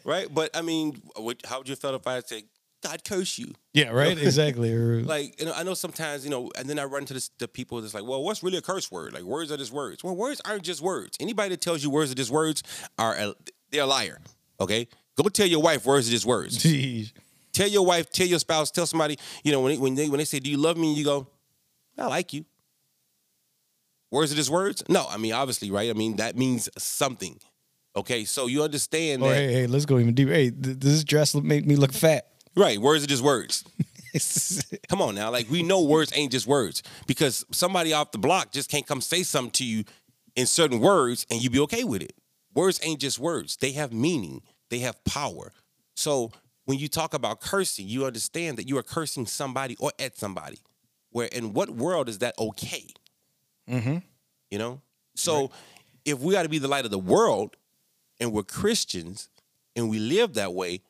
right? 0.04 0.28
But 0.32 0.54
I 0.54 0.60
mean, 0.60 1.00
what, 1.16 1.40
how 1.46 1.58
would 1.58 1.68
you 1.70 1.76
feel 1.76 1.94
if 1.94 2.06
I 2.06 2.20
say, 2.20 2.44
"God 2.82 3.02
curse 3.02 3.38
you"? 3.38 3.54
yeah, 3.72 3.90
right, 3.90 4.18
exactly. 4.18 4.74
Like, 5.02 5.40
you 5.40 5.46
know, 5.46 5.54
I 5.56 5.62
know 5.62 5.72
sometimes, 5.72 6.22
you 6.22 6.30
know, 6.30 6.50
and 6.58 6.68
then 6.68 6.78
I 6.78 6.84
run 6.84 7.02
into 7.02 7.14
this, 7.14 7.30
the 7.38 7.48
people 7.48 7.80
that's 7.80 7.94
like, 7.94 8.04
"Well, 8.04 8.22
what's 8.22 8.42
really 8.42 8.58
a 8.58 8.62
curse 8.62 8.92
word? 8.92 9.14
Like, 9.14 9.22
words 9.22 9.50
are 9.50 9.56
just 9.56 9.72
words." 9.72 10.04
Well, 10.04 10.14
words 10.14 10.42
aren't 10.44 10.64
just 10.64 10.82
words. 10.82 11.16
Anybody 11.18 11.48
that 11.50 11.62
tells 11.62 11.82
you 11.82 11.88
words 11.88 12.12
are 12.12 12.14
just 12.14 12.30
words 12.30 12.62
are 12.98 13.14
a, 13.14 13.34
they're 13.70 13.84
a 13.84 13.86
liar. 13.86 14.20
Okay, 14.60 14.86
go 15.16 15.30
tell 15.30 15.46
your 15.46 15.62
wife 15.62 15.86
words 15.86 16.08
are 16.08 16.10
just 16.12 16.26
words. 16.26 16.58
Jeez. 16.62 17.12
Tell 17.56 17.68
your 17.68 17.84
wife, 17.86 18.10
tell 18.10 18.26
your 18.26 18.38
spouse, 18.38 18.70
tell 18.70 18.86
somebody, 18.86 19.18
you 19.42 19.50
know, 19.50 19.60
when 19.62 19.72
they, 19.72 19.78
when 19.78 19.94
they 19.94 20.08
when 20.08 20.18
they 20.18 20.24
say, 20.24 20.38
"Do 20.38 20.50
you 20.50 20.58
love 20.58 20.76
me?" 20.76 20.88
and 20.88 20.96
you 20.96 21.04
go, 21.04 21.26
"I 21.98 22.06
like 22.06 22.32
you." 22.32 22.44
Words 24.10 24.32
are 24.32 24.36
just 24.36 24.50
words? 24.50 24.84
No, 24.88 25.06
I 25.08 25.16
mean 25.16 25.32
obviously, 25.32 25.70
right? 25.70 25.90
I 25.90 25.94
mean 25.94 26.16
that 26.16 26.36
means 26.36 26.68
something. 26.78 27.38
Okay, 27.96 28.24
so 28.24 28.46
you 28.46 28.62
understand 28.62 29.22
Oh, 29.22 29.30
that, 29.30 29.36
hey, 29.36 29.52
hey, 29.52 29.66
let's 29.66 29.86
go 29.86 29.98
even 29.98 30.14
deeper. 30.14 30.32
Hey, 30.32 30.50
th- 30.50 30.78
does 30.78 30.92
this 30.92 31.04
dress 31.04 31.34
make 31.34 31.64
me 31.66 31.76
look 31.76 31.92
fat? 31.92 32.26
right? 32.54 32.78
Words 32.78 33.04
are 33.04 33.06
just 33.06 33.22
words. 33.22 33.64
Come 34.88 35.02
on 35.02 35.14
now, 35.14 35.30
like 35.30 35.50
we 35.50 35.62
know 35.62 35.82
words 35.82 36.12
ain't 36.14 36.32
just 36.32 36.46
words 36.46 36.82
because 37.06 37.44
somebody 37.50 37.92
off 37.92 38.12
the 38.12 38.18
block 38.18 38.52
just 38.52 38.70
can't 38.70 38.86
come 38.86 39.00
say 39.00 39.22
something 39.22 39.50
to 39.52 39.64
you 39.64 39.84
in 40.36 40.46
certain 40.46 40.80
words 40.80 41.26
and 41.30 41.42
you 41.42 41.50
be 41.50 41.60
okay 41.60 41.84
with 41.84 42.02
it. 42.02 42.12
Words 42.54 42.80
ain't 42.82 43.00
just 43.00 43.18
words; 43.18 43.56
they 43.56 43.72
have 43.72 43.92
meaning, 43.92 44.40
they 44.70 44.78
have 44.80 45.02
power. 45.04 45.52
So 45.96 46.30
when 46.66 46.78
you 46.78 46.88
talk 46.88 47.14
about 47.14 47.40
cursing, 47.40 47.88
you 47.88 48.04
understand 48.04 48.58
that 48.58 48.68
you 48.68 48.76
are 48.76 48.82
cursing 48.82 49.24
somebody 49.24 49.76
or 49.78 49.92
at 49.98 50.18
somebody. 50.18 50.58
Where 51.10 51.28
in 51.28 51.54
what 51.54 51.70
world 51.70 52.08
is 52.08 52.18
that 52.18 52.34
okay? 52.38 52.86
mm-hmm. 53.70 53.98
You 54.50 54.58
know, 54.58 54.80
so 55.14 55.50
if 56.04 56.20
we 56.20 56.34
got 56.34 56.42
to 56.42 56.48
be 56.48 56.58
the 56.58 56.68
light 56.68 56.84
of 56.84 56.90
the 56.90 56.98
world 56.98 57.56
and 58.20 58.32
we're 58.32 58.42
Christians 58.42 59.28
and 59.74 59.88
we 59.88 59.98
live 59.98 60.34
that 60.34 60.52
way, 60.52 60.82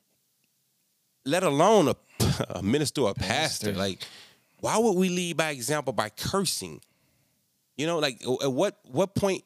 let 1.25 1.42
alone 1.42 1.88
a, 1.88 1.97
a 2.50 2.62
minister 2.62 3.02
or 3.02 3.11
a 3.11 3.14
pastor, 3.14 3.68
Pastor. 3.68 3.73
like, 3.73 4.00
why 4.61 4.78
would 4.78 4.97
we 4.97 5.09
lead 5.09 5.37
by 5.37 5.50
example 5.50 5.92
by 5.92 6.09
cursing? 6.09 6.80
You 7.76 7.87
know, 7.87 7.99
like 7.99 8.23
at 8.42 8.52
what 8.52 8.78
what 8.85 9.14
point? 9.14 9.45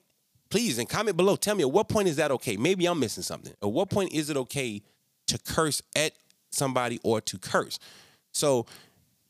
Please 0.49 0.78
and 0.78 0.88
comment 0.88 1.16
below. 1.16 1.37
Tell 1.37 1.54
me 1.54 1.62
at 1.62 1.70
what 1.70 1.88
point 1.88 2.08
is 2.08 2.16
that 2.16 2.32
okay? 2.32 2.56
Maybe 2.56 2.87
I'm 2.87 2.99
missing 2.99 3.22
something. 3.22 3.52
At 3.62 3.70
what 3.70 3.88
point 3.88 4.12
is 4.12 4.30
it 4.30 4.37
okay 4.37 4.82
to 5.30 5.38
curse 5.38 5.82
at 5.96 6.12
somebody 6.50 7.00
or 7.02 7.20
to 7.22 7.38
curse? 7.38 7.78
So 8.32 8.66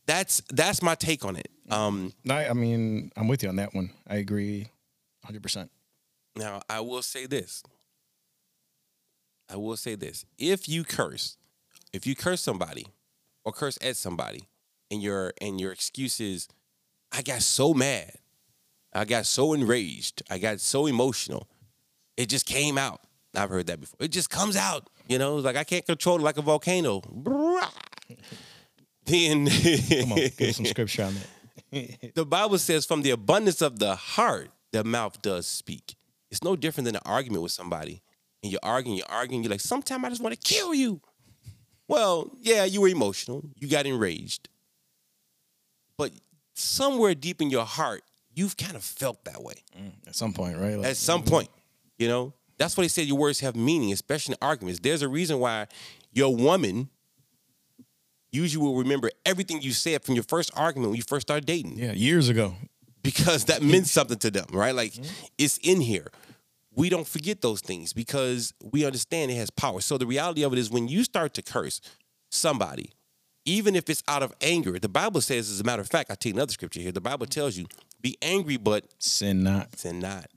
that's 0.05 0.41
that's 0.49 0.81
my 0.81 0.95
take 0.95 1.23
on 1.25 1.35
it. 1.35 1.49
Um, 1.69 2.13
No, 2.23 2.35
I 2.35 2.53
mean, 2.53 3.11
I'm 3.15 3.27
with 3.27 3.43
you 3.43 3.49
on 3.49 3.55
that 3.55 3.73
one. 3.73 3.91
I 4.07 4.15
agree 4.15 4.67
100%. 5.25 5.69
Now, 6.35 6.61
I 6.69 6.79
will 6.81 7.01
say 7.01 7.25
this. 7.25 7.63
I 9.49 9.55
will 9.57 9.77
say 9.77 9.95
this. 9.95 10.25
If 10.37 10.67
you 10.69 10.83
curse, 10.83 11.37
if 11.93 12.07
you 12.07 12.15
curse 12.15 12.41
somebody 12.41 12.87
or 13.43 13.51
curse 13.51 13.77
at 13.81 13.97
somebody 13.97 14.47
and 14.89 15.01
your 15.01 15.33
and 15.41 15.59
your 15.59 15.71
excuse 15.71 16.19
is, 16.19 16.47
I 17.11 17.21
got 17.21 17.41
so 17.41 17.73
mad. 17.73 18.13
I 18.93 19.05
got 19.05 19.25
so 19.25 19.53
enraged. 19.53 20.21
I 20.29 20.37
got 20.37 20.59
so 20.59 20.85
emotional. 20.85 21.47
It 22.17 22.27
just 22.27 22.45
came 22.45 22.77
out. 22.77 23.01
I've 23.35 23.49
heard 23.49 23.67
that 23.67 23.79
before. 23.79 23.97
It 24.01 24.11
just 24.11 24.29
comes 24.29 24.57
out. 24.57 24.89
You 25.07 25.17
know, 25.17 25.35
like 25.35 25.55
I 25.55 25.63
can't 25.63 25.85
control 25.85 26.19
it 26.19 26.23
like 26.23 26.37
a 26.37 26.41
volcano. 26.41 27.01
then 29.05 29.47
Come 29.47 30.13
on, 30.13 30.19
give 30.37 30.55
some 30.55 30.65
scripture 30.65 31.03
on 31.03 31.15
that. 31.15 31.27
the 32.15 32.25
Bible 32.25 32.57
says, 32.57 32.85
from 32.85 33.01
the 33.01 33.11
abundance 33.11 33.61
of 33.61 33.79
the 33.79 33.95
heart, 33.95 34.51
the 34.71 34.83
mouth 34.83 35.21
does 35.21 35.47
speak. 35.47 35.95
It's 36.29 36.43
no 36.43 36.55
different 36.55 36.85
than 36.85 36.95
an 36.95 37.01
argument 37.05 37.43
with 37.43 37.51
somebody. 37.51 38.01
And 38.43 38.51
you're 38.51 38.61
arguing, 38.63 38.97
you're 38.97 39.09
arguing, 39.09 39.43
you're 39.43 39.51
like, 39.51 39.61
sometimes 39.61 40.03
I 40.03 40.09
just 40.09 40.21
want 40.21 40.39
to 40.39 40.53
kill 40.53 40.73
you. 40.73 41.01
Well, 41.87 42.31
yeah, 42.41 42.63
you 42.63 42.81
were 42.81 42.87
emotional, 42.87 43.43
you 43.57 43.67
got 43.67 43.85
enraged. 43.85 44.49
But 45.97 46.11
somewhere 46.53 47.13
deep 47.13 47.41
in 47.41 47.49
your 47.49 47.65
heart, 47.65 48.03
you've 48.33 48.57
kind 48.57 48.75
of 48.75 48.83
felt 48.83 49.23
that 49.25 49.43
way 49.43 49.55
mm, 49.77 49.91
At 50.07 50.15
some 50.15 50.33
point, 50.33 50.57
right? 50.57 50.77
Like, 50.77 50.87
at 50.87 50.97
some 50.97 51.23
point. 51.23 51.49
You 51.97 52.07
know, 52.07 52.33
that's 52.61 52.77
why 52.77 52.83
they 52.83 52.89
said 52.89 53.07
your 53.07 53.17
words 53.17 53.39
have 53.39 53.55
meaning, 53.55 53.91
especially 53.91 54.33
in 54.33 54.37
arguments. 54.41 54.79
There's 54.79 55.01
a 55.01 55.09
reason 55.09 55.39
why 55.39 55.67
your 56.11 56.35
woman 56.35 56.89
usually 58.31 58.65
will 58.65 58.77
remember 58.77 59.11
everything 59.25 59.61
you 59.61 59.71
said 59.71 60.03
from 60.03 60.15
your 60.15 60.23
first 60.23 60.51
argument 60.55 60.91
when 60.91 60.97
you 60.97 61.03
first 61.03 61.27
started 61.27 61.45
dating 61.45 61.77
yeah, 61.77 61.91
years 61.91 62.29
ago. 62.29 62.55
because 63.03 63.45
that 63.45 63.61
meant 63.61 63.87
something 63.87 64.17
to 64.19 64.31
them, 64.31 64.45
right? 64.51 64.75
Like 64.75 64.93
mm-hmm. 64.93 65.25
it's 65.37 65.57
in 65.57 65.81
here. 65.81 66.11
We 66.73 66.89
don't 66.89 67.07
forget 67.07 67.41
those 67.41 67.59
things 67.59 67.91
because 67.91 68.53
we 68.71 68.85
understand 68.85 69.31
it 69.31 69.35
has 69.35 69.49
power. 69.49 69.81
So 69.81 69.97
the 69.97 70.05
reality 70.05 70.43
of 70.43 70.53
it 70.53 70.59
is 70.59 70.69
when 70.69 70.87
you 70.87 71.03
start 71.03 71.33
to 71.33 71.41
curse 71.41 71.81
somebody, 72.29 72.91
even 73.43 73.75
if 73.75 73.89
it's 73.89 74.03
out 74.07 74.23
of 74.23 74.33
anger, 74.39 74.79
the 74.79 74.87
Bible 74.87 75.19
says, 75.19 75.49
as 75.49 75.59
a 75.59 75.63
matter 75.63 75.81
of 75.81 75.89
fact, 75.89 76.09
I 76.09 76.15
take 76.15 76.33
another 76.33 76.53
scripture 76.53 76.79
here. 76.79 76.93
The 76.93 77.01
Bible 77.01 77.25
mm-hmm. 77.25 77.31
tells 77.31 77.57
you, 77.57 77.65
be 77.99 78.17
angry, 78.21 78.57
but 78.57 78.85
Sin 78.99 79.43
not. 79.43 79.77
sin 79.77 79.99
not. 79.99 80.27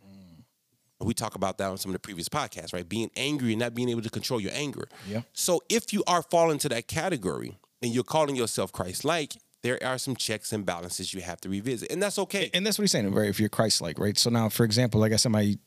And 1.05 1.09
we 1.09 1.13
talk 1.13 1.35
about 1.35 1.59
that 1.59 1.69
on 1.69 1.77
some 1.77 1.91
of 1.91 1.93
the 1.93 1.99
previous 1.99 2.31
podcasts, 2.31 2.73
right? 2.73 2.89
Being 2.89 3.11
angry 3.15 3.53
and 3.53 3.61
not 3.61 3.75
being 3.75 3.91
able 3.91 4.01
to 4.01 4.09
control 4.09 4.41
your 4.41 4.53
anger. 4.55 4.89
Yeah. 5.07 5.21
So 5.35 5.63
if 5.69 5.93
you 5.93 6.03
are 6.07 6.23
falling 6.23 6.53
into 6.53 6.71
that 6.71 6.89
category 6.89 7.59
and 7.83 7.93
you're 7.93 8.05
calling 8.05 8.37
yourself 8.37 8.73
Christ-like, 8.73 9.35
there 9.63 9.79
are 9.85 9.99
some 9.99 10.17
checks 10.17 10.51
and 10.51 10.65
balances 10.65 11.13
you 11.13 11.21
have 11.21 11.43
to 11.43 11.51
revisit, 11.51 11.93
and 11.93 12.03
that's 12.03 12.19
okay. 12.19 12.51
And 12.55 12.67
that's 12.67 12.79
what 12.79 12.85
he's 12.85 12.93
saying, 12.93 13.13
right? 13.13 13.29
If 13.29 13.39
you're 13.39 13.51
Christ 13.51 13.83
like, 13.83 13.99
right? 13.99 14.17
So 14.17 14.31
now, 14.31 14.49
for 14.49 14.65
example, 14.65 14.99
like 14.99 15.13
I 15.13 15.17
said, 15.17 15.33
my 15.33 15.59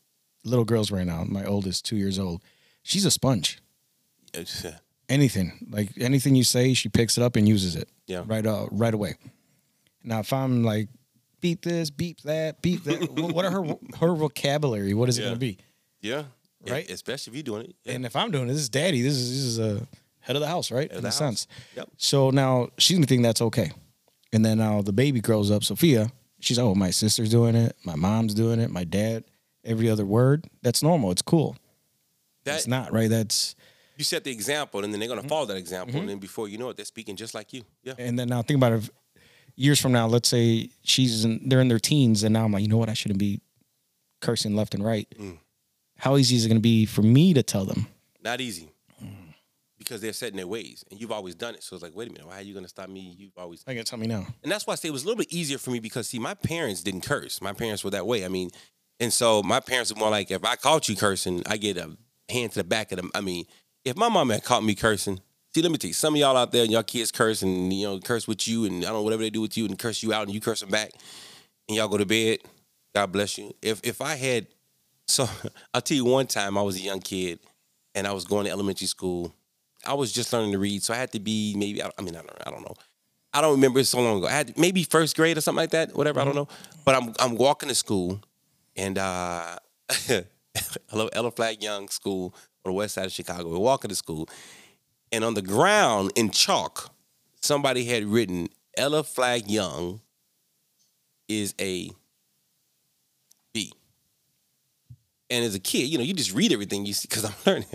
little 0.44 0.66
girl's 0.66 0.90
right 0.92 1.06
now, 1.06 1.24
my 1.24 1.46
oldest, 1.46 1.86
two 1.86 1.98
years 1.98 2.18
old, 2.18 2.42
she's 2.82 3.06
a 3.06 3.12
sponge. 3.12 3.60
Anything, 5.10 5.68
like 5.70 5.92
anything 6.00 6.36
you 6.36 6.44
say, 6.44 6.74
she 6.74 6.90
picks 6.90 7.18
it 7.18 7.24
up 7.24 7.38
and 7.38 7.48
uses 7.48 7.76
it. 7.76 7.88
Yeah. 8.08 8.24
Right 8.26 8.46
uh, 8.46 8.68
right 8.72 8.94
away. 8.94 9.16
Now 10.04 10.20
if 10.20 10.34
I'm 10.34 10.64
like, 10.64 10.90
beep 11.42 11.62
this, 11.62 11.90
beep 11.90 12.22
that, 12.22 12.62
beep 12.62 12.84
that, 12.86 13.10
what 13.12 13.46
are 13.46 13.52
her 13.52 13.76
her 14.00 14.16
vocabulary? 14.16 14.94
What 14.94 15.10
is 15.10 15.18
it 15.18 15.22
Yeah. 15.24 15.28
gonna 15.30 15.40
be? 15.40 15.58
Yeah. 16.02 16.24
Right? 16.68 16.90
Especially 16.90 17.32
if 17.32 17.36
you're 17.36 17.44
doing 17.44 17.66
it. 17.68 17.76
Yeah. 17.84 17.94
And 17.94 18.06
if 18.06 18.16
I'm 18.16 18.32
doing 18.32 18.46
it, 18.46 18.54
this 18.54 18.62
is 18.62 18.70
daddy. 18.70 19.02
This 19.02 19.14
is 19.14 19.30
this 19.30 19.44
is 19.44 19.60
a 19.60 19.88
head 20.20 20.36
of 20.36 20.42
the 20.42 20.48
house, 20.48 20.72
right? 20.72 20.90
of 20.92 20.98
In 20.98 21.04
a 21.06 21.08
house. 21.08 21.16
sense. 21.18 21.48
Yep. 21.76 21.90
So 21.98 22.30
now 22.32 22.70
she's 22.78 22.98
gonna 22.98 23.08
think 23.08 23.24
that's 23.24 23.42
okay. 23.42 23.72
And 24.34 24.44
then 24.44 24.58
now 24.58 24.82
the 24.82 24.92
baby 24.94 25.22
grows 25.22 25.50
up, 25.52 25.64
Sophia. 25.64 26.12
She's 26.40 26.60
oh, 26.60 26.76
my 26.76 26.92
sister's 26.92 27.30
doing 27.30 27.56
it, 27.56 27.76
my 27.86 27.96
mom's 27.96 28.34
doing 28.34 28.60
it, 28.60 28.70
my 28.70 28.84
dad. 28.84 29.24
Every 29.64 29.90
other 29.90 30.06
word, 30.06 30.46
that's 30.62 30.82
normal. 30.84 31.12
It's 31.12 31.22
cool. 31.22 31.58
That's 32.44 32.68
not 32.68 32.94
right. 32.94 33.10
That's 33.10 33.56
you 33.98 34.04
set 34.04 34.24
the 34.24 34.32
example, 34.32 34.84
and 34.84 34.94
then 34.94 35.00
they're 35.00 35.10
Mm-hmm. 35.10 35.18
gonna 35.18 35.28
follow 35.30 35.46
that 35.48 35.58
example, 35.58 36.00
and 36.00 36.08
then 36.08 36.20
before 36.20 36.48
you 36.48 36.58
know 36.58 36.70
it, 36.70 36.76
they're 36.78 36.86
speaking 36.86 37.16
just 37.16 37.34
like 37.34 37.52
you. 37.54 37.64
Yeah. 37.84 37.94
and 37.98 38.18
then 38.18 38.28
now 38.30 38.42
think 38.44 38.58
about 38.58 38.74
it. 38.74 38.90
Years 39.58 39.82
from 39.82 39.92
now, 39.92 40.08
let's 40.08 40.30
say 40.30 40.70
she's 40.84 41.26
in, 41.26 41.50
they're 41.50 41.60
in 41.60 41.68
their 41.68 41.80
teens, 41.80 42.24
and 42.24 42.32
now 42.32 42.46
I'm 42.46 42.52
like, 42.54 42.62
you 42.62 42.70
know 42.70 42.78
what? 42.78 42.90
I 42.90 42.94
shouldn't 42.94 43.20
be 43.20 43.42
cursing 44.22 44.56
left 44.56 44.74
and 44.74 44.86
right. 44.86 45.08
Mm. 45.20 45.40
How 45.98 46.16
easy 46.16 46.36
is 46.36 46.46
it 46.46 46.48
going 46.48 46.60
to 46.60 46.62
be 46.62 46.86
for 46.86 47.02
me 47.02 47.34
to 47.34 47.44
tell 47.44 47.66
them? 47.66 47.88
Not 48.24 48.40
easy. 48.40 48.70
Because 49.78 50.02
they're 50.02 50.14
set 50.14 50.32
in 50.32 50.38
their 50.38 50.48
ways, 50.48 50.84
and 50.92 51.00
you've 51.00 51.12
always 51.12 51.34
done 51.34 51.56
it. 51.56 51.64
So 51.64 51.76
it's 51.76 51.82
like, 51.82 51.96
wait 51.96 52.10
a 52.10 52.12
minute, 52.12 52.28
why 52.28 52.40
are 52.40 52.42
you 52.42 52.54
gonna 52.54 52.68
stop 52.68 52.90
me? 52.90 53.16
You've 53.18 53.38
always 53.38 53.64
Like, 53.66 53.82
tell 53.86 53.98
me 53.98 54.08
now. 54.08 54.26
And 54.44 54.52
that's 54.52 54.68
why 54.68 54.74
I 54.74 54.76
say 54.76 54.90
it 54.90 54.92
was 54.92 55.04
a 55.04 55.06
little 55.06 55.20
bit 55.20 55.32
easier 55.32 55.58
for 55.58 55.70
me 55.70 55.80
because 55.80 56.10
see, 56.10 56.20
my 56.20 56.34
parents 56.34 56.84
didn't 56.84 57.02
curse. 57.02 57.42
My 57.42 57.54
parents 57.54 57.86
were 57.86 57.92
that 57.92 58.06
way. 58.06 58.26
I 58.26 58.28
mean, 58.28 58.50
and 59.00 59.14
so 59.14 59.42
my 59.44 59.62
parents 59.62 59.94
were 59.94 60.00
more 60.00 60.10
like, 60.10 60.30
if 60.30 60.44
I 60.44 60.58
caught 60.58 60.90
you 60.90 60.98
cursing, 60.98 61.42
I 61.48 61.56
get 61.56 61.78
a 61.78 61.96
hand 62.28 62.52
to 62.54 62.60
the 62.60 62.64
back 62.66 62.92
of 62.92 62.98
them. 62.98 63.12
I 63.16 63.22
mean, 63.22 63.46
if 63.86 63.96
my 63.96 64.10
mom 64.10 64.30
had 64.30 64.44
caught 64.44 64.64
me 64.64 64.76
cursing, 64.76 65.22
see, 65.58 65.64
let 65.64 65.72
me 65.72 65.78
tell 65.78 65.88
you, 65.88 65.94
some 65.94 66.14
of 66.14 66.20
y'all 66.20 66.38
out 66.38 66.52
there 66.52 66.64
and 66.64 66.72
y'all 66.72 66.84
kids 66.84 67.12
curse 67.12 67.42
and 67.42 67.74
you 67.74 67.88
know 67.88 68.00
curse 68.00 68.28
with 68.28 68.48
you 68.48 68.66
and 68.66 68.84
I 68.84 68.88
don't 68.88 68.98
know 68.98 69.02
whatever 69.02 69.24
they 69.24 69.30
do 69.30 69.42
with 69.42 69.58
you 69.58 69.66
and 69.66 69.78
curse 69.78 70.04
you 70.04 70.14
out 70.14 70.24
and 70.24 70.34
you 70.34 70.40
curse 70.40 70.60
them 70.60 70.70
back, 70.70 70.92
and 71.68 71.76
y'all 71.76 71.88
go 71.88 71.98
to 71.98 72.06
bed. 72.06 72.40
God 72.94 73.12
bless 73.12 73.38
you. 73.38 73.54
If 73.62 73.82
if 73.84 74.02
I 74.02 74.16
had, 74.16 74.48
so 75.08 75.28
I'll 75.74 75.82
tell 75.82 75.98
you 75.98 76.06
one 76.06 76.28
time 76.28 76.58
I 76.58 76.62
was 76.62 76.76
a 76.78 76.82
young 76.82 77.00
kid 77.00 77.40
and 77.96 78.06
I 78.06 78.12
was 78.12 78.26
going 78.26 78.46
to 78.46 78.52
elementary 78.52 78.88
school. 78.88 79.34
I 79.86 79.94
was 79.94 80.12
just 80.12 80.32
learning 80.32 80.52
to 80.52 80.60
read, 80.60 80.84
so 80.84 80.94
I 80.94 80.98
had 80.98 81.12
to 81.14 81.20
be 81.20 81.56
maybe 81.58 81.82
I, 81.82 81.90
I 81.98 82.02
mean 82.02 82.16
I 82.16 82.20
don't 82.20 82.48
I 82.48 82.52
don't 82.52 82.62
know. 82.62 82.76
I 83.34 83.42
don't 83.42 83.52
remember 83.52 83.80
it's 83.80 83.90
so 83.90 84.00
long 84.00 84.20
ago. 84.20 84.28
I 84.28 84.32
had 84.32 84.58
maybe 84.58 84.84
first 84.84 85.16
grade 85.16 85.38
or 85.38 85.42
something 85.42 85.62
like 85.62 85.72
that, 85.72 85.96
whatever. 85.96 86.20
I 86.20 86.26
don't 86.26 86.36
know. 86.36 86.48
But 86.86 86.96
I'm 86.96 87.14
I'm 87.20 87.36
walking 87.36 87.70
to 87.70 87.76
school, 87.76 88.22
and 88.76 88.98
uh, 88.98 89.58
hello 90.90 91.10
Ella 91.14 91.32
Flagg 91.32 91.64
Young 91.64 91.88
School 91.90 92.34
on 92.66 92.72
the 92.72 92.74
west 92.74 92.94
side 92.96 93.06
of 93.08 93.12
Chicago. 93.12 93.50
We're 93.50 93.58
walking 93.58 93.90
to 93.90 93.96
school, 93.96 94.30
and 95.12 95.24
on 95.24 95.34
the 95.34 95.42
ground 95.42 96.12
in 96.16 96.30
chalk, 96.32 96.94
somebody 97.42 97.86
had 97.86 98.04
written 98.06 98.50
Ella 98.76 99.04
Flagg 99.04 99.50
Young 99.50 100.02
is 101.28 101.54
a 101.60 101.90
B. 103.54 103.74
And 105.30 105.44
as 105.44 105.56
a 105.56 105.60
kid, 105.60 105.88
you 105.88 105.98
know, 105.98 106.04
you 106.04 106.14
just 106.14 106.34
read 106.34 106.54
everything 106.54 106.86
you 106.86 106.94
see 106.94 107.08
because 107.10 107.26
I'm 107.26 107.34
learning. 107.46 107.68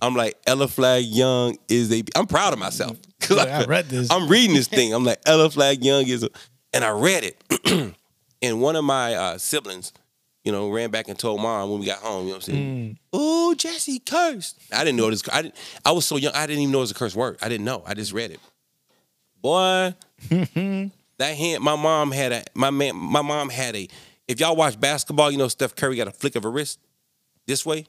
I'm 0.00 0.14
like 0.14 0.38
Ella 0.46 0.68
Flagg 0.68 1.04
Young 1.04 1.58
is 1.68 1.92
a. 1.92 2.02
B. 2.02 2.10
I'm 2.16 2.26
proud 2.26 2.52
of 2.52 2.58
myself 2.58 2.96
because 3.20 3.44
Yeah, 3.44 3.60
I 3.60 3.64
read 3.64 3.88
this. 3.88 4.10
I'm 4.10 4.28
reading 4.28 4.54
this 4.56 4.68
thing. 4.68 4.94
I'm 4.94 5.04
like 5.04 5.20
Ella 5.26 5.50
Flagg 5.50 5.84
Young 5.84 6.06
is, 6.06 6.22
a, 6.22 6.30
and 6.72 6.84
I 6.84 6.90
read 6.90 7.24
it. 7.24 7.94
and 8.42 8.60
one 8.60 8.76
of 8.76 8.84
my 8.84 9.14
uh, 9.14 9.38
siblings, 9.38 9.92
you 10.44 10.52
know, 10.52 10.70
ran 10.70 10.90
back 10.90 11.08
and 11.08 11.18
told 11.18 11.40
mom 11.40 11.70
when 11.70 11.80
we 11.80 11.86
got 11.86 11.98
home. 11.98 12.22
You 12.22 12.32
know 12.32 12.36
what 12.36 12.48
I'm 12.48 12.54
saying? 12.54 12.98
Oh, 13.46 13.54
Jesse 13.54 13.98
cursed. 13.98 14.58
I 14.72 14.84
didn't 14.84 14.96
know 14.96 15.10
this. 15.10 15.22
I 15.32 15.42
didn't. 15.42 15.54
I 15.84 15.92
was 15.92 16.06
so 16.06 16.16
young. 16.16 16.32
I 16.34 16.46
didn't 16.46 16.62
even 16.62 16.72
know 16.72 16.78
it 16.78 16.82
was 16.82 16.90
a 16.92 16.94
curse 16.94 17.14
word. 17.14 17.36
I 17.42 17.48
didn't 17.48 17.64
know. 17.66 17.82
I 17.86 17.94
just 17.94 18.12
read 18.12 18.30
it. 18.30 18.40
Boy, 19.40 19.94
that 20.30 20.90
hand. 21.36 21.62
My 21.62 21.76
mom 21.76 22.10
had 22.10 22.32
a. 22.32 22.44
My 22.54 22.70
man. 22.70 22.96
My 22.96 23.22
mom 23.22 23.50
had 23.50 23.76
a. 23.76 23.88
If 24.26 24.40
y'all 24.40 24.56
watch 24.56 24.80
basketball, 24.80 25.30
you 25.30 25.36
know 25.38 25.48
Steph 25.48 25.74
Curry 25.76 25.96
got 25.96 26.08
a 26.08 26.12
flick 26.12 26.36
of 26.36 26.44
a 26.44 26.48
wrist 26.48 26.78
this 27.46 27.66
way. 27.66 27.86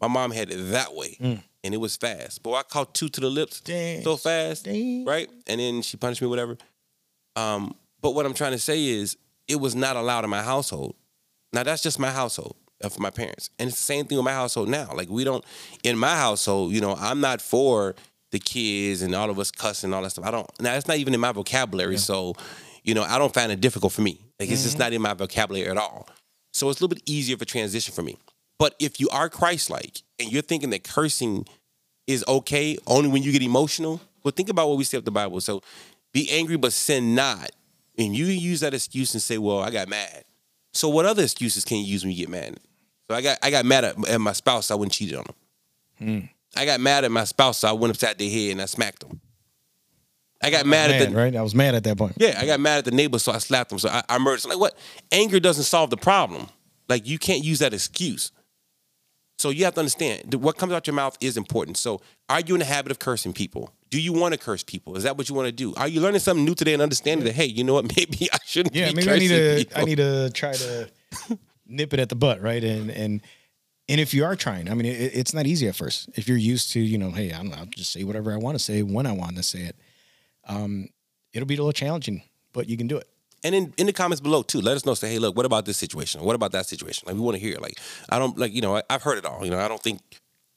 My 0.00 0.08
mom 0.08 0.30
had 0.30 0.50
it 0.50 0.56
that 0.72 0.94
way, 0.94 1.16
and 1.20 1.74
it 1.74 1.78
was 1.78 1.96
fast. 1.96 2.42
Boy, 2.42 2.54
I 2.56 2.62
caught 2.62 2.94
two 2.94 3.08
to 3.10 3.20
the 3.20 3.30
lips 3.30 3.60
Dang. 3.60 4.02
so 4.02 4.16
fast, 4.16 4.64
Dang. 4.64 5.04
right? 5.04 5.28
And 5.46 5.60
then 5.60 5.82
she 5.82 5.96
punished 5.96 6.20
me, 6.22 6.28
whatever. 6.28 6.56
Um, 7.36 7.74
but 8.00 8.14
what 8.14 8.26
I'm 8.26 8.34
trying 8.34 8.52
to 8.52 8.58
say 8.58 8.84
is, 8.84 9.16
it 9.48 9.56
was 9.60 9.74
not 9.74 9.96
allowed 9.96 10.24
in 10.24 10.30
my 10.30 10.42
household. 10.42 10.94
Now 11.52 11.62
that's 11.62 11.82
just 11.82 11.98
my 11.98 12.10
household 12.10 12.56
uh, 12.84 12.88
for 12.88 13.00
my 13.00 13.10
parents, 13.10 13.50
and 13.58 13.68
it's 13.68 13.76
the 13.76 13.82
same 13.82 14.04
thing 14.04 14.18
with 14.18 14.24
my 14.24 14.32
household 14.32 14.68
now. 14.68 14.90
Like 14.94 15.08
we 15.08 15.24
don't 15.24 15.44
in 15.82 15.98
my 15.98 16.14
household, 16.16 16.72
you 16.72 16.80
know, 16.80 16.94
I'm 16.98 17.20
not 17.20 17.40
for 17.40 17.94
the 18.30 18.38
kids 18.38 19.02
and 19.02 19.14
all 19.14 19.30
of 19.30 19.38
us 19.38 19.50
cussing 19.50 19.88
and 19.88 19.94
all 19.94 20.02
that 20.02 20.10
stuff. 20.10 20.24
I 20.24 20.30
don't. 20.30 20.48
Now 20.60 20.74
it's 20.74 20.88
not 20.88 20.98
even 20.98 21.14
in 21.14 21.20
my 21.20 21.32
vocabulary, 21.32 21.96
so 21.96 22.34
you 22.82 22.94
know, 22.94 23.02
I 23.02 23.18
don't 23.18 23.32
find 23.32 23.50
it 23.50 23.60
difficult 23.60 23.92
for 23.92 24.02
me. 24.02 24.20
Like 24.38 24.50
it's 24.50 24.62
just 24.62 24.78
not 24.78 24.92
in 24.92 25.00
my 25.00 25.14
vocabulary 25.14 25.68
at 25.70 25.78
all. 25.78 26.08
So 26.52 26.68
it's 26.68 26.80
a 26.80 26.84
little 26.84 26.94
bit 26.94 27.02
easier 27.06 27.34
of 27.34 27.42
a 27.42 27.46
transition 27.46 27.94
for 27.94 28.02
me. 28.02 28.16
But 28.58 28.76
if 28.78 29.00
you 29.00 29.08
are 29.08 29.28
Christ-like 29.28 30.02
and 30.20 30.30
you're 30.30 30.42
thinking 30.42 30.70
that 30.70 30.84
cursing 30.84 31.46
is 32.06 32.24
okay 32.28 32.76
only 32.86 33.08
when 33.08 33.22
you 33.22 33.32
get 33.32 33.42
emotional, 33.42 34.00
well, 34.22 34.32
think 34.32 34.48
about 34.48 34.68
what 34.68 34.78
we 34.78 34.84
say 34.84 34.98
with 34.98 35.04
the 35.04 35.10
Bible. 35.10 35.40
So 35.40 35.62
be 36.12 36.30
angry, 36.30 36.56
but 36.56 36.72
sin 36.72 37.14
not. 37.14 37.50
And 37.98 38.14
you 38.14 38.26
use 38.26 38.60
that 38.60 38.74
excuse 38.74 39.14
and 39.14 39.22
say, 39.22 39.38
well, 39.38 39.58
I 39.58 39.70
got 39.70 39.88
mad. 39.88 40.24
So 40.72 40.88
what 40.88 41.06
other 41.06 41.22
excuses 41.22 41.64
can 41.64 41.78
you 41.78 41.84
use 41.84 42.04
when 42.04 42.12
you 42.12 42.18
get 42.18 42.28
mad? 42.28 42.58
So 43.08 43.16
I 43.16 43.22
got 43.22 43.38
I 43.42 43.50
got 43.50 43.64
mad 43.64 43.84
at, 43.84 44.08
at 44.08 44.20
my 44.20 44.32
spouse, 44.32 44.70
I 44.70 44.74
wouldn't 44.74 44.92
cheat 44.92 45.14
on 45.14 45.24
them. 45.24 45.34
Hmm. 45.98 46.26
I 46.56 46.64
got 46.64 46.80
mad 46.80 47.04
at 47.04 47.10
my 47.10 47.24
spouse, 47.24 47.58
so 47.58 47.68
I 47.68 47.72
went 47.72 47.90
upside 47.90 48.18
their 48.18 48.30
head 48.30 48.52
and 48.52 48.62
I 48.62 48.66
smacked 48.66 49.00
them. 49.00 49.20
I 50.42 50.50
got 50.50 50.66
mad 50.66 50.90
at 50.90 51.00
Mad, 51.00 51.10
the 51.10 51.16
right? 51.16 51.36
I 51.36 51.42
was 51.42 51.54
mad 51.54 51.74
at 51.74 51.84
that 51.84 51.96
point. 51.96 52.14
yeah, 52.18 52.38
I 52.38 52.44
got 52.44 52.60
mad 52.60 52.78
at 52.78 52.84
the 52.84 52.90
neighbor, 52.90 53.18
so 53.18 53.32
I 53.32 53.38
slapped 53.38 53.72
him. 53.72 53.78
So 53.78 53.88
I, 53.88 54.02
I 54.08 54.18
murdered. 54.18 54.40
So 54.40 54.50
like 54.50 54.58
what? 54.58 54.76
Anger 55.10 55.40
doesn't 55.40 55.64
solve 55.64 55.90
the 55.90 55.96
problem. 55.96 56.48
Like 56.88 57.06
you 57.06 57.18
can't 57.18 57.42
use 57.42 57.60
that 57.60 57.72
excuse. 57.72 58.30
So 59.38 59.50
you 59.50 59.64
have 59.64 59.74
to 59.74 59.80
understand 59.80 60.34
what 60.34 60.56
comes 60.58 60.72
out 60.72 60.86
your 60.86 60.94
mouth 60.94 61.16
is 61.20 61.36
important. 61.36 61.76
So 61.76 62.00
are 62.28 62.40
you 62.40 62.54
in 62.54 62.60
the 62.60 62.66
habit 62.66 62.92
of 62.92 62.98
cursing 62.98 63.32
people? 63.32 63.70
Do 63.90 64.00
you 64.00 64.12
want 64.12 64.34
to 64.34 64.38
curse 64.38 64.62
people? 64.62 64.96
Is 64.96 65.04
that 65.04 65.16
what 65.16 65.28
you 65.28 65.34
want 65.34 65.46
to 65.46 65.52
do? 65.52 65.74
Are 65.76 65.88
you 65.88 66.00
learning 66.00 66.20
something 66.20 66.44
new 66.44 66.54
today 66.54 66.74
and 66.74 66.82
understanding 66.82 67.24
that 67.24 67.34
hey, 67.34 67.46
you 67.46 67.64
know 67.64 67.74
what? 67.74 67.84
Maybe 67.96 68.28
I 68.32 68.38
shouldn't. 68.44 68.74
Yeah, 68.74 68.90
be 68.90 68.96
maybe 68.96 69.10
I 69.10 69.18
need 69.18 69.28
to 69.28 69.54
people. 69.58 69.80
I 69.80 69.84
need 69.84 69.96
to 69.96 70.30
try 70.30 70.52
to 70.52 70.90
nip 71.66 71.92
it 71.92 72.00
at 72.00 72.08
the 72.08 72.16
butt, 72.16 72.40
right? 72.40 72.62
And 72.62 72.90
and 72.90 73.22
and 73.88 74.00
if 74.00 74.14
you 74.14 74.24
are 74.24 74.36
trying, 74.36 74.70
I 74.70 74.74
mean, 74.74 74.86
it, 74.86 75.14
it's 75.14 75.34
not 75.34 75.46
easy 75.46 75.68
at 75.68 75.76
first. 75.76 76.08
If 76.14 76.28
you're 76.28 76.38
used 76.38 76.72
to, 76.72 76.80
you 76.80 76.96
know, 76.96 77.10
hey, 77.10 77.30
I'm, 77.30 77.52
I'll 77.52 77.66
just 77.66 77.92
say 77.92 78.04
whatever 78.04 78.32
I 78.32 78.36
want 78.36 78.56
to 78.56 78.62
say 78.62 78.82
when 78.82 79.06
I 79.06 79.12
want 79.12 79.36
to 79.36 79.42
say 79.42 79.60
it. 79.60 79.76
Um, 80.46 80.88
it'll 81.32 81.46
be 81.46 81.54
a 81.54 81.58
little 81.58 81.72
challenging, 81.72 82.22
but 82.52 82.68
you 82.68 82.76
can 82.76 82.86
do 82.86 82.96
it. 82.96 83.08
And 83.42 83.54
in, 83.54 83.74
in 83.76 83.86
the 83.86 83.92
comments 83.92 84.22
below 84.22 84.42
too, 84.42 84.60
let 84.60 84.76
us 84.76 84.86
know. 84.86 84.94
Say, 84.94 85.12
hey, 85.12 85.18
look, 85.18 85.36
what 85.36 85.44
about 85.44 85.66
this 85.66 85.76
situation? 85.76 86.22
What 86.22 86.34
about 86.34 86.52
that 86.52 86.66
situation? 86.66 87.04
Like 87.06 87.14
we 87.16 87.20
want 87.20 87.34
to 87.36 87.40
hear. 87.40 87.58
Like 87.58 87.78
I 88.08 88.18
don't 88.18 88.38
like 88.38 88.54
you 88.54 88.62
know 88.62 88.76
I, 88.76 88.82
I've 88.88 89.02
heard 89.02 89.18
it 89.18 89.26
all. 89.26 89.44
You 89.44 89.50
know 89.50 89.58
I 89.58 89.68
don't 89.68 89.82
think 89.82 90.00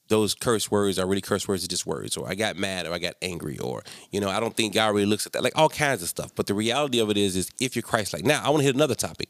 those 0.08 0.34
curse 0.34 0.72
words 0.72 1.00
are 1.00 1.06
really 1.06 1.22
curse 1.22 1.48
words, 1.48 1.64
It's 1.64 1.70
just 1.70 1.86
words, 1.86 2.18
or 2.18 2.30
I 2.30 2.36
got 2.36 2.56
mad, 2.56 2.86
or 2.86 2.94
I 2.94 3.00
got 3.00 3.16
angry, 3.22 3.58
or 3.58 3.84
you 4.12 4.20
know, 4.20 4.30
I 4.30 4.40
don't 4.40 4.56
think 4.56 4.74
God 4.74 4.94
really 4.94 5.06
looks 5.06 5.26
at 5.26 5.34
that, 5.34 5.44
like 5.44 5.58
all 5.58 5.70
kinds 5.70 6.02
of 6.02 6.10
stuff. 6.10 6.34
But 6.36 6.48
the 6.48 6.54
reality 6.54 7.00
of 7.00 7.10
it 7.10 7.18
is, 7.18 7.36
is 7.36 7.52
if 7.60 7.76
you're 7.76 7.84
Christ-like. 7.84 8.24
Now, 8.24 8.42
I 8.44 8.50
want 8.50 8.60
to 8.60 8.66
hit 8.66 8.76
another 8.76 8.96
topic. 8.96 9.30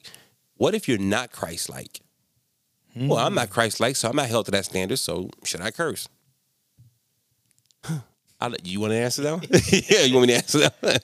What 0.58 0.76
if 0.76 0.88
you're 0.88 0.98
not 0.98 1.32
Christ-like? 1.32 2.02
Well, 2.96 3.20
I'm 3.20 3.36
not 3.36 3.48
hmm. 3.48 3.54
Christ-like, 3.54 3.96
so 3.96 4.10
I'm 4.10 4.16
not 4.16 4.28
held 4.28 4.46
to 4.46 4.52
that 4.52 4.66
standard. 4.66 4.98
So 4.98 5.30
should 5.44 5.62
I 5.62 5.72
curse? 5.72 6.08
I'll 8.40 8.50
let, 8.50 8.66
you 8.66 8.80
want 8.80 8.92
to 8.92 8.98
answer 8.98 9.22
that? 9.24 9.34
One? 9.34 9.46
yeah, 9.90 10.02
you 10.02 10.16
want 10.16 10.28
me 10.28 10.34
to 10.34 10.38
answer 10.38 10.60
that? 10.60 10.76
One? 10.82 10.98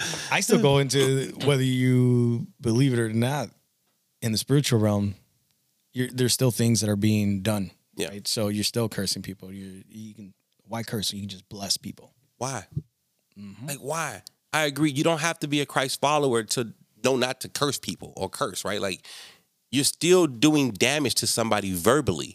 I 0.30 0.40
still 0.40 0.60
go 0.60 0.78
into 0.78 1.32
whether 1.44 1.62
you 1.62 2.46
believe 2.60 2.92
it 2.92 2.98
or 2.98 3.12
not 3.12 3.50
in 4.22 4.32
the 4.32 4.38
spiritual 4.38 4.78
realm. 4.78 5.14
You're, 5.92 6.08
there's 6.08 6.32
still 6.32 6.50
things 6.50 6.80
that 6.80 6.90
are 6.90 6.96
being 6.96 7.42
done. 7.42 7.72
Yeah. 7.96 8.08
Right? 8.08 8.28
So 8.28 8.48
you're 8.48 8.64
still 8.64 8.88
cursing 8.88 9.22
people. 9.22 9.52
You're, 9.52 9.82
you 9.88 10.14
can 10.14 10.34
why 10.66 10.82
curse? 10.82 11.12
You 11.12 11.20
can 11.20 11.28
just 11.28 11.48
bless 11.48 11.76
people. 11.76 12.12
Why? 12.36 12.66
Mm-hmm. 13.38 13.66
Like 13.66 13.78
why? 13.78 14.22
I 14.52 14.64
agree. 14.64 14.90
You 14.90 15.02
don't 15.02 15.20
have 15.20 15.38
to 15.40 15.48
be 15.48 15.60
a 15.60 15.66
Christ 15.66 16.00
follower 16.00 16.44
to 16.44 16.72
know 17.04 17.16
not 17.16 17.40
to 17.42 17.48
curse 17.48 17.78
people 17.78 18.12
or 18.16 18.28
curse, 18.28 18.64
right? 18.64 18.80
Like 18.80 19.06
you're 19.70 19.84
still 19.84 20.26
doing 20.26 20.70
damage 20.70 21.14
to 21.16 21.26
somebody 21.26 21.74
verbally. 21.74 22.34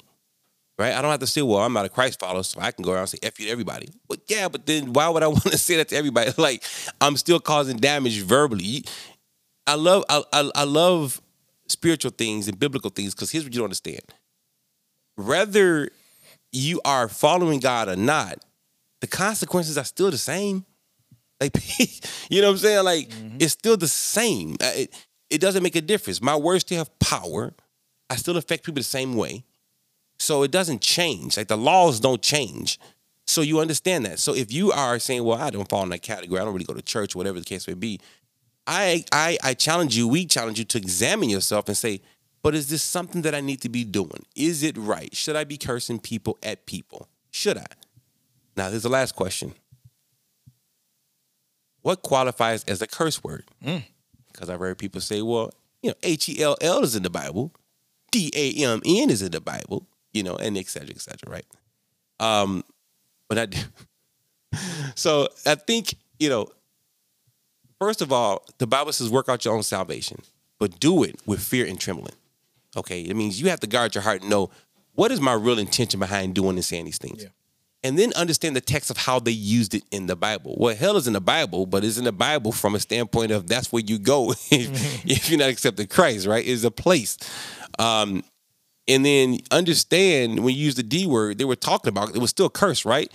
Right? 0.79 0.93
I 0.93 1.03
don't 1.03 1.11
have 1.11 1.19
to 1.19 1.27
say, 1.27 1.43
well, 1.43 1.59
I'm 1.59 1.73
not 1.73 1.85
a 1.85 1.89
Christ 1.89 2.19
follower, 2.19 2.41
so 2.41 2.59
I 2.59 2.71
can 2.71 2.83
go 2.83 2.91
around 2.91 3.01
and 3.01 3.09
say 3.09 3.19
F 3.21 3.39
you 3.39 3.45
to 3.45 3.51
everybody. 3.51 3.89
But 4.07 4.21
yeah, 4.27 4.47
but 4.47 4.65
then 4.65 4.91
why 4.93 5.07
would 5.07 5.21
I 5.21 5.27
want 5.29 5.43
to 5.43 5.57
say 5.57 5.75
that 5.77 5.89
to 5.89 5.95
everybody? 5.95 6.31
Like 6.37 6.63
I'm 6.99 7.15
still 7.15 7.39
causing 7.39 7.77
damage 7.77 8.21
verbally. 8.21 8.85
I 9.67 9.75
love 9.75 10.03
I, 10.09 10.23
I, 10.33 10.51
I 10.55 10.63
love 10.63 11.21
spiritual 11.67 12.11
things 12.11 12.47
and 12.47 12.59
biblical 12.59 12.89
things 12.89 13.13
because 13.13 13.31
here's 13.31 13.43
what 13.43 13.53
you 13.53 13.59
don't 13.59 13.65
understand. 13.65 14.01
Whether 15.15 15.89
you 16.51 16.81
are 16.85 17.07
following 17.07 17.59
God 17.59 17.87
or 17.87 17.95
not, 17.95 18.39
the 19.01 19.07
consequences 19.07 19.77
are 19.77 19.83
still 19.83 20.11
the 20.11 20.17
same. 20.17 20.65
Like, 21.41 21.55
you 22.29 22.41
know 22.41 22.47
what 22.47 22.53
I'm 22.53 22.57
saying? 22.57 22.85
Like, 22.85 23.11
it's 23.39 23.53
still 23.53 23.77
the 23.77 23.87
same. 23.87 24.55
Uh, 24.61 24.71
It, 24.75 25.05
it 25.29 25.41
doesn't 25.41 25.63
make 25.63 25.75
a 25.75 25.81
difference. 25.81 26.21
My 26.21 26.35
words 26.35 26.61
still 26.61 26.77
have 26.77 26.99
power. 26.99 27.53
I 28.09 28.15
still 28.17 28.37
affect 28.37 28.65
people 28.65 28.79
the 28.79 28.83
same 28.83 29.15
way. 29.15 29.45
So 30.19 30.43
it 30.43 30.51
doesn't 30.51 30.81
change. 30.81 31.37
Like, 31.37 31.47
the 31.47 31.57
laws 31.57 31.99
don't 31.99 32.21
change. 32.21 32.79
So 33.25 33.41
you 33.41 33.59
understand 33.59 34.05
that. 34.05 34.19
So 34.19 34.35
if 34.35 34.51
you 34.51 34.71
are 34.71 34.99
saying, 34.99 35.23
well, 35.23 35.39
I 35.39 35.49
don't 35.49 35.67
fall 35.67 35.83
in 35.83 35.89
that 35.89 36.01
category, 36.01 36.39
I 36.39 36.43
don't 36.43 36.53
really 36.53 36.65
go 36.65 36.73
to 36.73 36.81
church, 36.81 37.15
whatever 37.15 37.39
the 37.39 37.45
case 37.45 37.67
may 37.67 37.73
be, 37.73 37.99
I, 38.67 39.03
I, 39.11 39.37
I 39.43 39.53
challenge 39.53 39.95
you, 39.97 40.07
we 40.07 40.25
challenge 40.25 40.59
you 40.59 40.65
to 40.65 40.77
examine 40.77 41.29
yourself 41.29 41.67
and 41.67 41.75
say, 41.75 42.01
but 42.41 42.53
is 42.53 42.69
this 42.69 42.83
something 42.83 43.21
that 43.21 43.33
I 43.33 43.39
need 43.41 43.61
to 43.61 43.69
be 43.69 43.83
doing? 43.85 44.25
Is 44.35 44.63
it 44.63 44.77
right? 44.77 45.13
Should 45.15 45.35
I 45.35 45.45
be 45.45 45.57
cursing 45.57 45.99
people 45.99 46.37
at 46.43 46.65
people? 46.65 47.07
Should 47.31 47.57
I? 47.57 47.65
Now, 48.55 48.69
there's 48.69 48.83
the 48.83 48.89
last 48.89 49.15
question. 49.15 49.53
What 51.83 52.01
qualifies 52.01 52.63
as 52.63 52.81
a 52.81 52.87
curse 52.87 53.23
word? 53.23 53.45
Because 54.31 54.49
I've 54.49 54.59
heard 54.59 54.77
people 54.79 54.99
say, 55.01 55.21
well, 55.21 55.51
you 55.83 55.89
know, 55.91 55.95
H 56.01 56.27
E 56.29 56.41
L 56.41 56.57
L 56.61 56.81
is 56.83 56.95
in 56.95 57.03
the 57.03 57.09
Bible, 57.09 57.51
D 58.11 58.31
A 58.35 58.65
M 58.65 58.81
N 58.85 59.09
is 59.09 59.21
in 59.21 59.31
the 59.31 59.41
Bible, 59.41 59.85
you 60.13 60.23
know, 60.23 60.35
and 60.35 60.57
et 60.57 60.67
cetera, 60.67 60.89
et 60.89 61.01
cetera, 61.01 61.29
right? 61.29 61.45
Um, 62.19 62.63
but 63.29 63.37
I, 64.53 64.57
so 64.95 65.27
I 65.45 65.55
think, 65.55 65.93
you 66.19 66.29
know, 66.29 66.47
first 67.79 68.01
of 68.01 68.11
all, 68.11 68.45
the 68.57 68.67
Bible 68.67 68.93
says 68.93 69.09
work 69.09 69.29
out 69.29 69.43
your 69.45 69.53
own 69.53 69.63
salvation, 69.63 70.21
but 70.59 70.79
do 70.79 71.03
it 71.03 71.19
with 71.25 71.41
fear 71.41 71.65
and 71.65 71.79
trembling. 71.79 72.15
Okay, 72.75 73.01
it 73.01 73.15
means 73.15 73.39
you 73.39 73.49
have 73.49 73.59
to 73.59 73.67
guard 73.67 73.93
your 73.93 74.03
heart 74.03 74.21
and 74.21 74.29
know 74.29 74.49
what 74.95 75.11
is 75.11 75.19
my 75.19 75.33
real 75.33 75.59
intention 75.59 75.99
behind 75.99 76.33
doing 76.33 76.55
and 76.55 76.65
saying 76.65 76.85
these 76.85 76.97
things. 76.97 77.23
Yeah. 77.23 77.29
And 77.83 77.99
then 77.99 78.13
understand 78.13 78.55
the 78.55 78.61
text 78.61 78.89
of 78.89 78.97
how 78.97 79.19
they 79.19 79.31
used 79.31 79.75
it 79.75 79.83
in 79.91 80.07
the 80.07 80.15
Bible. 80.15 80.55
Well, 80.57 80.75
hell 80.75 80.95
is 80.95 81.05
in 81.05 81.13
the 81.13 81.21
Bible, 81.21 81.65
but 81.65 81.83
it's 81.83 81.97
in 81.97 82.05
the 82.05 82.13
Bible 82.13 82.53
from 82.53 82.75
a 82.75 82.79
standpoint 82.79 83.31
of 83.31 83.47
that's 83.47 83.73
where 83.73 83.83
you 83.85 83.99
go 83.99 84.31
if, 84.51 85.05
if 85.05 85.29
you're 85.29 85.39
not 85.39 85.49
accepting 85.49 85.87
Christ, 85.87 86.25
right? 86.25 86.45
Is 86.45 86.63
a 86.63 86.71
place. 86.71 87.17
Um, 87.79 88.23
and 88.87 89.05
then 89.05 89.39
understand 89.51 90.43
when 90.43 90.55
you 90.55 90.63
use 90.63 90.75
the 90.75 90.83
D 90.83 91.05
word, 91.05 91.37
they 91.37 91.45
were 91.45 91.55
talking 91.55 91.89
about 91.89 92.15
it 92.15 92.19
was 92.19 92.29
still 92.29 92.49
cursed, 92.49 92.85
right? 92.85 93.11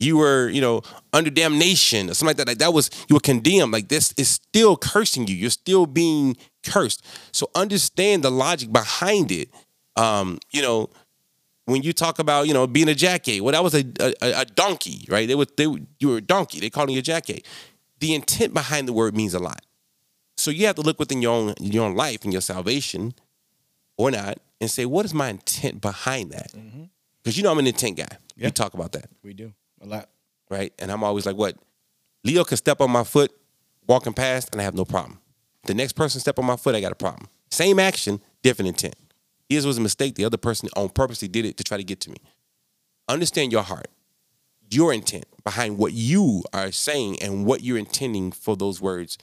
You 0.00 0.16
were, 0.18 0.48
you 0.48 0.60
know, 0.60 0.82
under 1.12 1.30
damnation 1.30 2.08
or 2.08 2.14
something 2.14 2.28
like 2.30 2.36
that. 2.36 2.46
Like 2.46 2.58
that 2.58 2.72
was 2.72 2.90
you 3.08 3.14
were 3.14 3.20
condemned. 3.20 3.72
Like 3.72 3.88
this 3.88 4.12
is 4.16 4.28
still 4.28 4.76
cursing 4.76 5.26
you. 5.26 5.34
You're 5.34 5.50
still 5.50 5.86
being 5.86 6.36
cursed. 6.64 7.04
So 7.32 7.50
understand 7.54 8.22
the 8.22 8.30
logic 8.30 8.72
behind 8.72 9.32
it. 9.32 9.48
Um, 9.96 10.38
you 10.52 10.62
know, 10.62 10.90
when 11.68 11.82
you 11.82 11.92
talk 11.92 12.18
about, 12.18 12.46
you 12.48 12.54
know, 12.54 12.66
being 12.66 12.88
a 12.88 12.94
jackay, 12.94 13.40
well, 13.40 13.52
that 13.52 13.62
was 13.62 13.74
a 13.74 13.84
a, 14.00 14.40
a 14.42 14.44
donkey, 14.44 15.06
right? 15.08 15.28
They 15.28 15.34
were 15.34 15.46
they 15.56 15.64
you 15.98 16.08
were 16.08 16.16
a 16.18 16.20
donkey. 16.22 16.60
They 16.60 16.70
called 16.70 16.90
you 16.90 16.98
a 16.98 17.02
jackay. 17.02 17.42
The 18.00 18.14
intent 18.14 18.54
behind 18.54 18.88
the 18.88 18.92
word 18.92 19.16
means 19.16 19.34
a 19.34 19.38
lot. 19.38 19.62
So 20.36 20.50
you 20.50 20.66
have 20.66 20.76
to 20.76 20.82
look 20.82 20.98
within 20.98 21.20
your 21.22 21.32
own 21.34 21.54
your 21.60 21.84
own 21.84 21.94
life 21.94 22.24
and 22.24 22.32
your 22.32 22.42
salvation, 22.42 23.14
or 23.96 24.10
not, 24.10 24.38
and 24.60 24.70
say, 24.70 24.86
what 24.86 25.04
is 25.04 25.12
my 25.12 25.28
intent 25.30 25.80
behind 25.80 26.30
that? 26.32 26.52
Mm-hmm. 26.52 26.84
Because 27.22 27.36
you 27.36 27.42
know 27.42 27.50
I'm 27.52 27.58
an 27.58 27.66
intent 27.66 27.96
guy. 27.96 28.16
Yeah. 28.36 28.46
We 28.46 28.50
talk 28.52 28.74
about 28.74 28.92
that, 28.92 29.06
We 29.22 29.34
do 29.34 29.52
a 29.80 29.86
lot. 29.86 30.08
right? 30.48 30.72
And 30.78 30.90
I'm 30.92 31.02
always 31.02 31.26
like, 31.26 31.36
what? 31.36 31.56
Leo 32.24 32.44
can 32.44 32.56
step 32.56 32.80
on 32.80 32.90
my 32.90 33.04
foot 33.04 33.32
walking 33.88 34.12
past, 34.12 34.48
and 34.52 34.60
I 34.60 34.64
have 34.64 34.74
no 34.74 34.84
problem. 34.84 35.18
The 35.66 35.74
next 35.74 35.92
person 35.94 36.20
step 36.20 36.38
on 36.38 36.44
my 36.46 36.56
foot, 36.56 36.74
I 36.74 36.80
got 36.80 36.92
a 36.92 36.96
problem. 36.96 37.28
Same 37.50 37.78
action, 37.80 38.20
different 38.42 38.68
intent. 38.68 38.94
His 39.48 39.66
was 39.66 39.78
a 39.78 39.80
mistake. 39.80 40.14
The 40.14 40.24
other 40.24 40.36
person 40.36 40.68
on 40.76 40.90
purposely 40.90 41.28
did 41.28 41.44
it 41.44 41.56
to 41.56 41.64
try 41.64 41.76
to 41.76 41.84
get 41.84 42.00
to 42.00 42.10
me. 42.10 42.18
Understand 43.08 43.52
your 43.52 43.62
heart, 43.62 43.88
your 44.70 44.92
intent 44.92 45.24
behind 45.44 45.78
what 45.78 45.92
you 45.92 46.42
are 46.52 46.70
saying 46.70 47.22
and 47.22 47.46
what 47.46 47.62
you're 47.62 47.78
intending 47.78 48.32
for 48.32 48.56
those 48.56 48.80
words 48.80 49.16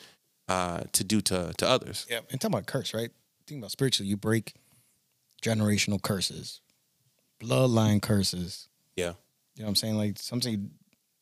uh, 0.47 0.81
to 0.91 1.03
do 1.03 1.21
to, 1.21 1.53
to 1.57 1.67
others. 1.67 2.07
Yeah. 2.09 2.19
And 2.31 2.41
talking 2.41 2.55
about 2.55 2.65
curse, 2.65 2.93
right? 2.93 3.11
Think 3.45 3.59
about 3.59 3.71
spiritually, 3.71 4.09
you 4.09 4.17
break 4.17 4.53
generational 5.43 6.01
curses, 6.01 6.61
bloodline 7.39 8.01
curses. 8.01 8.67
Yeah. 8.95 9.13
You 9.55 9.61
know 9.61 9.65
what 9.65 9.69
I'm 9.69 9.75
saying? 9.75 9.97
Like 9.97 10.17
something 10.17 10.71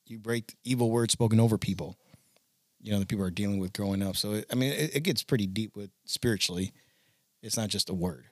you 0.07 0.19
break 0.19 0.55
evil 0.63 0.89
words 0.89 1.11
spoken 1.11 1.39
over 1.39 1.57
people. 1.57 1.97
You 2.81 2.91
know, 2.91 2.99
the 2.99 3.05
people 3.05 3.25
are 3.25 3.31
dealing 3.31 3.59
with 3.59 3.73
growing 3.73 4.01
up. 4.01 4.15
So 4.15 4.33
it, 4.33 4.45
I 4.51 4.55
mean, 4.55 4.71
it, 4.71 4.95
it 4.97 5.03
gets 5.03 5.23
pretty 5.23 5.47
deep 5.47 5.75
with 5.75 5.89
spiritually. 6.05 6.71
It's 7.41 7.57
not 7.57 7.69
just 7.69 7.89
a 7.89 7.93
word. 7.93 8.25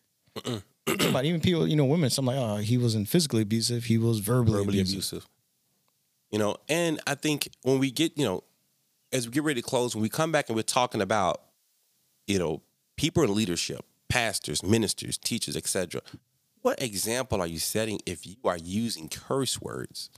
But 0.85 1.25
even 1.25 1.41
people, 1.41 1.67
you 1.67 1.75
know, 1.75 1.85
women, 1.85 2.09
some 2.09 2.25
like, 2.25 2.37
oh, 2.37 2.57
he 2.57 2.77
wasn't 2.77 3.07
physically 3.07 3.41
abusive, 3.41 3.85
he 3.85 3.97
was 3.97 4.19
verbally, 4.19 4.59
verbally 4.59 4.79
abusive. 4.79 4.97
abusive. 4.97 5.27
You 6.31 6.39
know, 6.39 6.57
and 6.69 6.99
I 7.05 7.15
think 7.15 7.49
when 7.63 7.79
we 7.79 7.91
get, 7.91 8.17
you 8.17 8.25
know, 8.25 8.43
as 9.11 9.27
we 9.27 9.33
get 9.33 9.43
ready 9.43 9.61
to 9.61 9.67
close, 9.67 9.95
when 9.95 10.01
we 10.01 10.09
come 10.09 10.31
back 10.31 10.47
and 10.47 10.55
we're 10.55 10.61
talking 10.63 11.01
about, 11.01 11.41
you 12.27 12.39
know, 12.39 12.61
people 12.95 13.23
in 13.23 13.33
leadership, 13.35 13.83
pastors, 14.07 14.63
ministers, 14.63 15.17
teachers, 15.17 15.57
etc. 15.57 16.01
What 16.61 16.81
example 16.81 17.41
are 17.41 17.47
you 17.47 17.59
setting 17.59 17.99
if 18.05 18.25
you 18.25 18.35
are 18.45 18.57
using 18.57 19.09
curse 19.09 19.61
words 19.61 20.09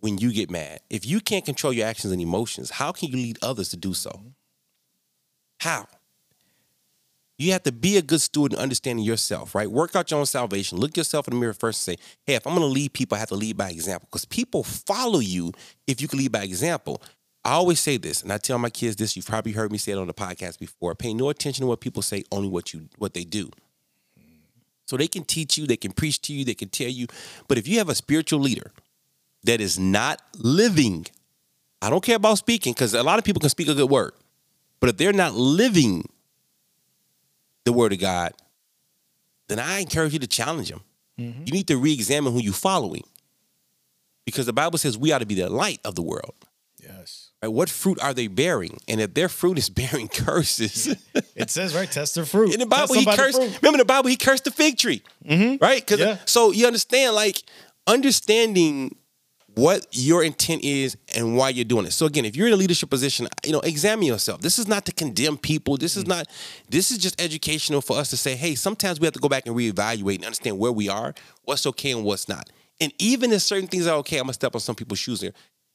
when 0.00 0.18
you 0.18 0.32
get 0.32 0.50
mad? 0.50 0.80
If 0.90 1.06
you 1.06 1.20
can't 1.20 1.44
control 1.44 1.72
your 1.72 1.86
actions 1.86 2.12
and 2.12 2.20
emotions, 2.20 2.70
how 2.70 2.92
can 2.92 3.08
you 3.08 3.16
lead 3.16 3.38
others 3.40 3.70
to 3.70 3.76
do 3.76 3.94
so? 3.94 4.10
Mm-hmm. 4.10 4.28
How? 5.60 5.86
You 7.36 7.52
have 7.52 7.64
to 7.64 7.72
be 7.72 7.96
a 7.96 8.02
good 8.02 8.20
steward 8.20 8.52
in 8.52 8.58
understanding 8.58 9.04
yourself, 9.04 9.54
right? 9.54 9.68
Work 9.68 9.96
out 9.96 10.10
your 10.10 10.20
own 10.20 10.26
salvation. 10.26 10.78
Look 10.78 10.96
yourself 10.96 11.26
in 11.26 11.34
the 11.34 11.40
mirror 11.40 11.52
first 11.52 11.86
and 11.86 11.98
say, 11.98 12.04
hey, 12.26 12.34
if 12.34 12.46
I'm 12.46 12.54
going 12.54 12.66
to 12.66 12.72
lead 12.72 12.92
people, 12.92 13.16
I 13.16 13.18
have 13.18 13.28
to 13.30 13.34
lead 13.34 13.56
by 13.56 13.70
example 13.70 14.08
because 14.10 14.24
people 14.24 14.62
follow 14.62 15.18
you 15.18 15.52
if 15.86 16.00
you 16.00 16.06
can 16.06 16.20
lead 16.20 16.30
by 16.30 16.42
example. 16.42 17.02
I 17.44 17.52
always 17.52 17.80
say 17.80 17.98
this, 17.98 18.22
and 18.22 18.32
I 18.32 18.38
tell 18.38 18.58
my 18.58 18.70
kids 18.70 18.96
this. 18.96 19.16
You've 19.16 19.26
probably 19.26 19.52
heard 19.52 19.70
me 19.70 19.78
say 19.78 19.92
it 19.92 19.98
on 19.98 20.06
the 20.06 20.14
podcast 20.14 20.58
before. 20.58 20.94
Pay 20.94 21.12
no 21.12 21.28
attention 21.28 21.62
to 21.62 21.66
what 21.66 21.80
people 21.80 22.00
say, 22.02 22.24
only 22.32 22.48
what 22.48 22.72
you 22.72 22.88
what 22.96 23.12
they 23.12 23.24
do. 23.24 23.50
So 24.86 24.96
they 24.96 25.08
can 25.08 25.24
teach 25.24 25.58
you, 25.58 25.66
they 25.66 25.76
can 25.76 25.92
preach 25.92 26.20
to 26.22 26.32
you, 26.32 26.44
they 26.44 26.54
can 26.54 26.68
tell 26.68 26.88
you. 26.88 27.06
But 27.48 27.58
if 27.58 27.66
you 27.66 27.78
have 27.78 27.88
a 27.88 27.94
spiritual 27.94 28.40
leader 28.40 28.70
that 29.42 29.60
is 29.60 29.78
not 29.78 30.22
living, 30.38 31.06
I 31.82 31.90
don't 31.90 32.02
care 32.02 32.16
about 32.16 32.38
speaking 32.38 32.72
because 32.72 32.94
a 32.94 33.02
lot 33.02 33.18
of 33.18 33.24
people 33.24 33.40
can 33.40 33.50
speak 33.50 33.68
a 33.68 33.74
good 33.74 33.90
word, 33.90 34.12
but 34.80 34.90
if 34.90 34.96
they're 34.96 35.12
not 35.12 35.34
living 35.34 36.08
the 37.64 37.72
word 37.72 37.92
of 37.92 37.98
God, 38.00 38.32
then 39.48 39.58
I 39.58 39.80
encourage 39.80 40.12
you 40.12 40.18
to 40.20 40.26
challenge 40.26 40.70
them. 40.70 40.80
Mm-hmm. 41.18 41.42
You 41.46 41.52
need 41.52 41.68
to 41.68 41.76
re-examine 41.76 42.32
who 42.32 42.40
you're 42.40 42.52
following. 42.52 43.02
Because 44.26 44.46
the 44.46 44.52
Bible 44.54 44.78
says 44.78 44.96
we 44.96 45.12
ought 45.12 45.18
to 45.18 45.26
be 45.26 45.34
the 45.34 45.50
light 45.50 45.80
of 45.84 45.94
the 45.94 46.02
world. 46.02 46.34
Yes. 46.82 47.30
Right? 47.42 47.48
What 47.48 47.68
fruit 47.68 47.98
are 48.02 48.14
they 48.14 48.26
bearing? 48.26 48.78
And 48.88 49.00
if 49.00 49.12
their 49.14 49.28
fruit 49.28 49.58
is 49.58 49.68
bearing 49.80 50.08
curses, 50.08 50.94
It 51.36 51.50
says, 51.50 51.74
right, 51.74 51.90
test 51.90 52.14
their 52.14 52.24
fruit. 52.24 52.54
in 52.54 52.60
the 52.60 52.66
Bible, 52.66 52.94
he 52.94 53.04
cursed. 53.04 53.36
fruit. 53.38 53.58
Remember 53.62 53.78
the 53.78 53.84
Bible, 53.84 54.08
he 54.08 54.16
cursed 54.16 54.44
the 54.44 54.50
fig 54.50 54.78
tree, 54.78 55.02
mm-hmm. 55.24 55.62
right? 55.62 55.80
Because 55.84 56.00
Yeah. 56.00 56.18
so 56.24 56.52
you 56.52 56.66
understand, 56.66 57.14
like 57.14 57.42
understanding 57.86 58.96
what 59.54 59.86
your 59.92 60.24
intent 60.24 60.64
is 60.64 60.96
and 61.14 61.36
why 61.36 61.48
you're 61.48 61.64
doing 61.64 61.86
it. 61.86 61.92
So 61.92 62.06
again, 62.06 62.24
if 62.24 62.34
you're 62.34 62.48
in 62.48 62.52
a 62.52 62.56
leadership 62.56 62.90
position, 62.90 63.28
you 63.44 63.52
know, 63.52 63.60
examine 63.60 64.06
yourself. 64.06 64.40
This 64.40 64.58
is 64.58 64.66
not 64.66 64.84
to 64.86 64.92
condemn 64.92 65.36
people. 65.36 65.76
This 65.76 65.96
is 65.96 66.04
mm. 66.04 66.08
not. 66.08 66.26
This 66.68 66.90
is 66.90 66.98
just 66.98 67.20
educational 67.20 67.80
for 67.80 67.96
us 67.96 68.10
to 68.10 68.16
say, 68.16 68.34
hey, 68.34 68.54
sometimes 68.54 68.98
we 68.98 69.06
have 69.06 69.14
to 69.14 69.20
go 69.20 69.28
back 69.28 69.46
and 69.46 69.54
reevaluate 69.54 70.16
and 70.16 70.24
understand 70.24 70.58
where 70.58 70.72
we 70.72 70.88
are, 70.88 71.14
what's 71.44 71.66
okay 71.66 71.92
and 71.92 72.04
what's 72.04 72.28
not. 72.28 72.50
And 72.80 72.92
even 72.98 73.32
if 73.32 73.42
certain 73.42 73.68
things 73.68 73.86
are 73.86 73.96
okay, 73.98 74.18
I'm 74.18 74.24
gonna 74.24 74.34
step 74.34 74.54
on 74.54 74.60
some 74.60 74.74
people's 74.74 74.98
shoes 74.98 75.20
here. 75.20 75.32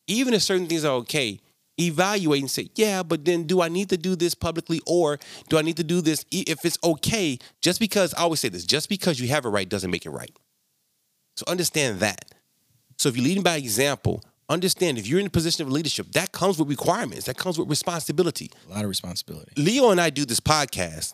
Even 0.08 0.34
if 0.34 0.42
certain 0.42 0.68
things 0.68 0.84
are 0.84 0.96
okay, 0.96 1.40
evaluate 1.80 2.42
and 2.42 2.52
say, 2.52 2.70
yeah, 2.76 3.04
but 3.04 3.24
then 3.24 3.44
do 3.44 3.62
I 3.62 3.70
need 3.70 3.90
to 3.90 3.98
do 3.98 4.16
this 4.16 4.36
publicly 4.36 4.82
or 4.86 5.18
do 5.48 5.58
I 5.58 5.62
need 5.62 5.78
to 5.78 5.84
do 5.84 6.02
this 6.02 6.26
if 6.32 6.66
it's 6.66 6.78
okay? 6.84 7.40
Just 7.62 7.80
because 7.80 8.14
I 8.16 8.22
always 8.22 8.42
say 8.42 8.50
this, 8.50 8.66
just 8.66 8.90
because 8.90 9.20
you 9.20 9.30
have 9.30 9.46
it 9.46 9.50
right 9.50 9.70
doesn't 9.70 9.90
make 9.90 10.06
it 10.06 10.10
right. 10.10 10.36
So 11.38 11.46
understand 11.48 12.02
that. 12.02 12.26
So 13.00 13.08
if 13.08 13.16
you're 13.16 13.24
leading 13.24 13.44
by 13.44 13.56
example, 13.56 14.22
understand 14.50 14.98
if 14.98 15.08
you're 15.08 15.22
in 15.22 15.28
a 15.28 15.30
position 15.30 15.66
of 15.66 15.72
leadership, 15.72 16.12
that 16.12 16.34
comes 16.34 16.60
with 16.60 16.68
requirements, 16.68 17.28
that 17.28 17.38
comes 17.38 17.58
with 17.58 17.70
responsibility. 17.70 18.52
A 18.68 18.74
lot 18.74 18.84
of 18.84 18.90
responsibility. 18.90 19.54
Leo 19.56 19.92
and 19.92 20.02
I 20.02 20.10
do 20.10 20.26
this 20.26 20.42
podcast, 20.42 21.14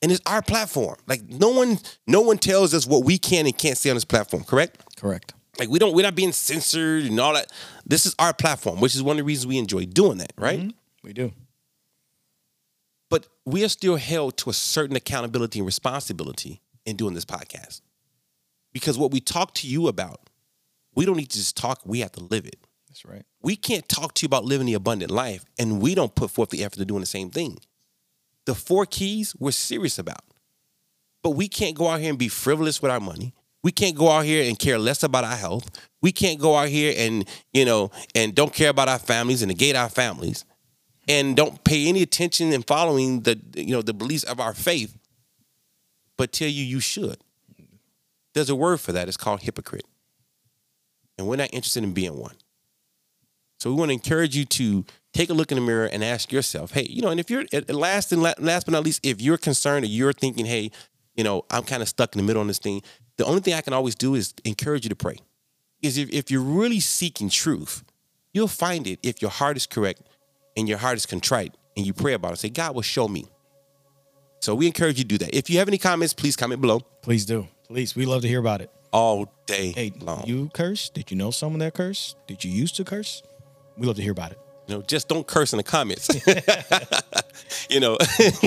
and 0.00 0.12
it's 0.12 0.20
our 0.24 0.40
platform. 0.40 0.96
Like 1.08 1.28
no 1.28 1.48
one, 1.48 1.80
no 2.06 2.20
one 2.20 2.38
tells 2.38 2.72
us 2.74 2.86
what 2.86 3.04
we 3.04 3.18
can 3.18 3.44
and 3.44 3.58
can't 3.58 3.76
say 3.76 3.90
on 3.90 3.96
this 3.96 4.04
platform. 4.04 4.44
Correct? 4.44 4.80
Correct. 4.96 5.34
Like 5.58 5.68
we 5.68 5.80
don't, 5.80 5.94
we're 5.94 6.04
not 6.04 6.14
being 6.14 6.30
censored 6.30 7.06
and 7.06 7.18
all 7.18 7.34
that. 7.34 7.50
This 7.84 8.06
is 8.06 8.14
our 8.20 8.32
platform, 8.32 8.80
which 8.80 8.94
is 8.94 9.02
one 9.02 9.16
of 9.16 9.18
the 9.18 9.24
reasons 9.24 9.48
we 9.48 9.58
enjoy 9.58 9.86
doing 9.86 10.18
that. 10.18 10.32
Right? 10.38 10.60
Mm-hmm. 10.60 10.70
We 11.02 11.12
do. 11.12 11.32
But 13.10 13.26
we 13.44 13.64
are 13.64 13.68
still 13.68 13.96
held 13.96 14.36
to 14.38 14.50
a 14.50 14.52
certain 14.52 14.94
accountability 14.94 15.58
and 15.58 15.66
responsibility 15.66 16.60
in 16.84 16.94
doing 16.94 17.14
this 17.14 17.24
podcast, 17.24 17.80
because 18.72 18.96
what 18.96 19.10
we 19.10 19.18
talk 19.18 19.54
to 19.54 19.66
you 19.66 19.88
about, 19.88 20.25
we 20.96 21.04
don't 21.04 21.16
need 21.16 21.30
to 21.30 21.38
just 21.38 21.56
talk. 21.56 21.80
We 21.84 22.00
have 22.00 22.12
to 22.12 22.24
live 22.24 22.46
it. 22.46 22.56
That's 22.88 23.04
right. 23.04 23.24
We 23.42 23.54
can't 23.54 23.88
talk 23.88 24.14
to 24.14 24.22
you 24.22 24.26
about 24.26 24.44
living 24.44 24.66
the 24.66 24.74
abundant 24.74 25.10
life 25.10 25.44
and 25.58 25.80
we 25.80 25.94
don't 25.94 26.14
put 26.14 26.30
forth 26.30 26.48
the 26.48 26.64
effort 26.64 26.80
of 26.80 26.86
doing 26.86 27.00
the 27.00 27.06
same 27.06 27.30
thing. 27.30 27.58
The 28.46 28.54
four 28.54 28.86
keys 28.86 29.36
we're 29.38 29.52
serious 29.52 29.98
about. 29.98 30.24
But 31.22 31.30
we 31.30 31.48
can't 31.48 31.76
go 31.76 31.88
out 31.88 32.00
here 32.00 32.10
and 32.10 32.18
be 32.18 32.28
frivolous 32.28 32.80
with 32.80 32.90
our 32.90 33.00
money. 33.00 33.34
We 33.62 33.72
can't 33.72 33.96
go 33.96 34.10
out 34.10 34.24
here 34.24 34.48
and 34.48 34.58
care 34.58 34.78
less 34.78 35.02
about 35.02 35.24
our 35.24 35.36
health. 35.36 35.68
We 36.00 36.12
can't 36.12 36.40
go 36.40 36.54
out 36.54 36.68
here 36.68 36.94
and, 36.96 37.28
you 37.52 37.64
know, 37.64 37.90
and 38.14 38.34
don't 38.34 38.52
care 38.52 38.70
about 38.70 38.88
our 38.88 38.98
families 38.98 39.42
and 39.42 39.48
negate 39.48 39.74
our 39.74 39.88
families 39.88 40.44
and 41.08 41.36
don't 41.36 41.62
pay 41.64 41.88
any 41.88 42.02
attention 42.02 42.52
in 42.52 42.62
following 42.62 43.22
the, 43.22 43.40
you 43.54 43.74
know, 43.74 43.82
the 43.82 43.92
beliefs 43.92 44.24
of 44.24 44.40
our 44.40 44.54
faith, 44.54 44.96
but 46.16 46.32
tell 46.32 46.48
you 46.48 46.64
you 46.64 46.80
should. 46.80 47.18
There's 48.34 48.50
a 48.50 48.56
word 48.56 48.80
for 48.80 48.92
that. 48.92 49.08
It's 49.08 49.16
called 49.16 49.40
hypocrite. 49.42 49.86
And 51.18 51.26
we're 51.26 51.36
not 51.36 51.52
interested 51.52 51.82
in 51.82 51.92
being 51.92 52.18
one. 52.18 52.36
So 53.58 53.70
we 53.70 53.76
want 53.76 53.88
to 53.88 53.94
encourage 53.94 54.36
you 54.36 54.44
to 54.44 54.84
take 55.14 55.30
a 55.30 55.32
look 55.32 55.50
in 55.50 55.56
the 55.56 55.64
mirror 55.64 55.86
and 55.86 56.04
ask 56.04 56.30
yourself, 56.30 56.72
hey, 56.72 56.86
you 56.88 57.00
know, 57.00 57.08
and 57.08 57.18
if 57.18 57.30
you're 57.30 57.44
at 57.52 57.70
last 57.70 58.12
and 58.12 58.22
last 58.22 58.38
but 58.38 58.68
not 58.68 58.84
least, 58.84 59.04
if 59.04 59.20
you're 59.20 59.38
concerned 59.38 59.84
or 59.84 59.88
you're 59.88 60.12
thinking, 60.12 60.44
hey, 60.44 60.70
you 61.14 61.24
know, 61.24 61.44
I'm 61.50 61.62
kind 61.62 61.82
of 61.82 61.88
stuck 61.88 62.14
in 62.14 62.20
the 62.20 62.26
middle 62.26 62.40
on 62.40 62.48
this 62.48 62.58
thing, 62.58 62.82
the 63.16 63.24
only 63.24 63.40
thing 63.40 63.54
I 63.54 63.62
can 63.62 63.72
always 63.72 63.94
do 63.94 64.14
is 64.14 64.34
encourage 64.44 64.84
you 64.84 64.90
to 64.90 64.96
pray. 64.96 65.16
Is 65.82 65.96
if, 65.96 66.10
if 66.10 66.30
you're 66.30 66.42
really 66.42 66.80
seeking 66.80 67.30
truth, 67.30 67.82
you'll 68.34 68.48
find 68.48 68.86
it 68.86 68.98
if 69.02 69.22
your 69.22 69.30
heart 69.30 69.56
is 69.56 69.66
correct 69.66 70.02
and 70.56 70.68
your 70.68 70.78
heart 70.78 70.96
is 70.96 71.06
contrite 71.06 71.54
and 71.76 71.86
you 71.86 71.94
pray 71.94 72.12
about 72.12 72.34
it. 72.34 72.38
Say, 72.38 72.50
God 72.50 72.74
will 72.74 72.82
show 72.82 73.08
me. 73.08 73.26
So 74.40 74.54
we 74.54 74.66
encourage 74.66 74.98
you 74.98 75.04
to 75.04 75.08
do 75.08 75.18
that. 75.18 75.34
If 75.34 75.48
you 75.48 75.58
have 75.58 75.68
any 75.68 75.78
comments, 75.78 76.12
please 76.12 76.36
comment 76.36 76.60
below. 76.60 76.80
Please 77.00 77.24
do. 77.24 77.48
Please. 77.66 77.96
We 77.96 78.04
love 78.04 78.22
to 78.22 78.28
hear 78.28 78.40
about 78.40 78.60
it. 78.60 78.70
All 78.96 79.30
day 79.44 79.72
Hey, 79.72 79.92
long. 80.00 80.24
you 80.26 80.48
curse? 80.54 80.88
Did 80.88 81.10
you 81.10 81.18
know 81.18 81.30
someone 81.30 81.58
that 81.58 81.74
cursed? 81.74 82.16
Did 82.26 82.42
you 82.44 82.50
used 82.50 82.76
to 82.76 82.84
curse? 82.84 83.22
We 83.76 83.86
love 83.86 83.96
to 83.96 84.02
hear 84.02 84.12
about 84.12 84.32
it. 84.32 84.38
You 84.66 84.76
know, 84.76 84.82
just 84.82 85.06
don't 85.08 85.26
curse 85.26 85.52
in 85.52 85.58
the 85.58 85.62
comments. 85.62 86.08
you 87.70 87.78
know, 87.78 87.98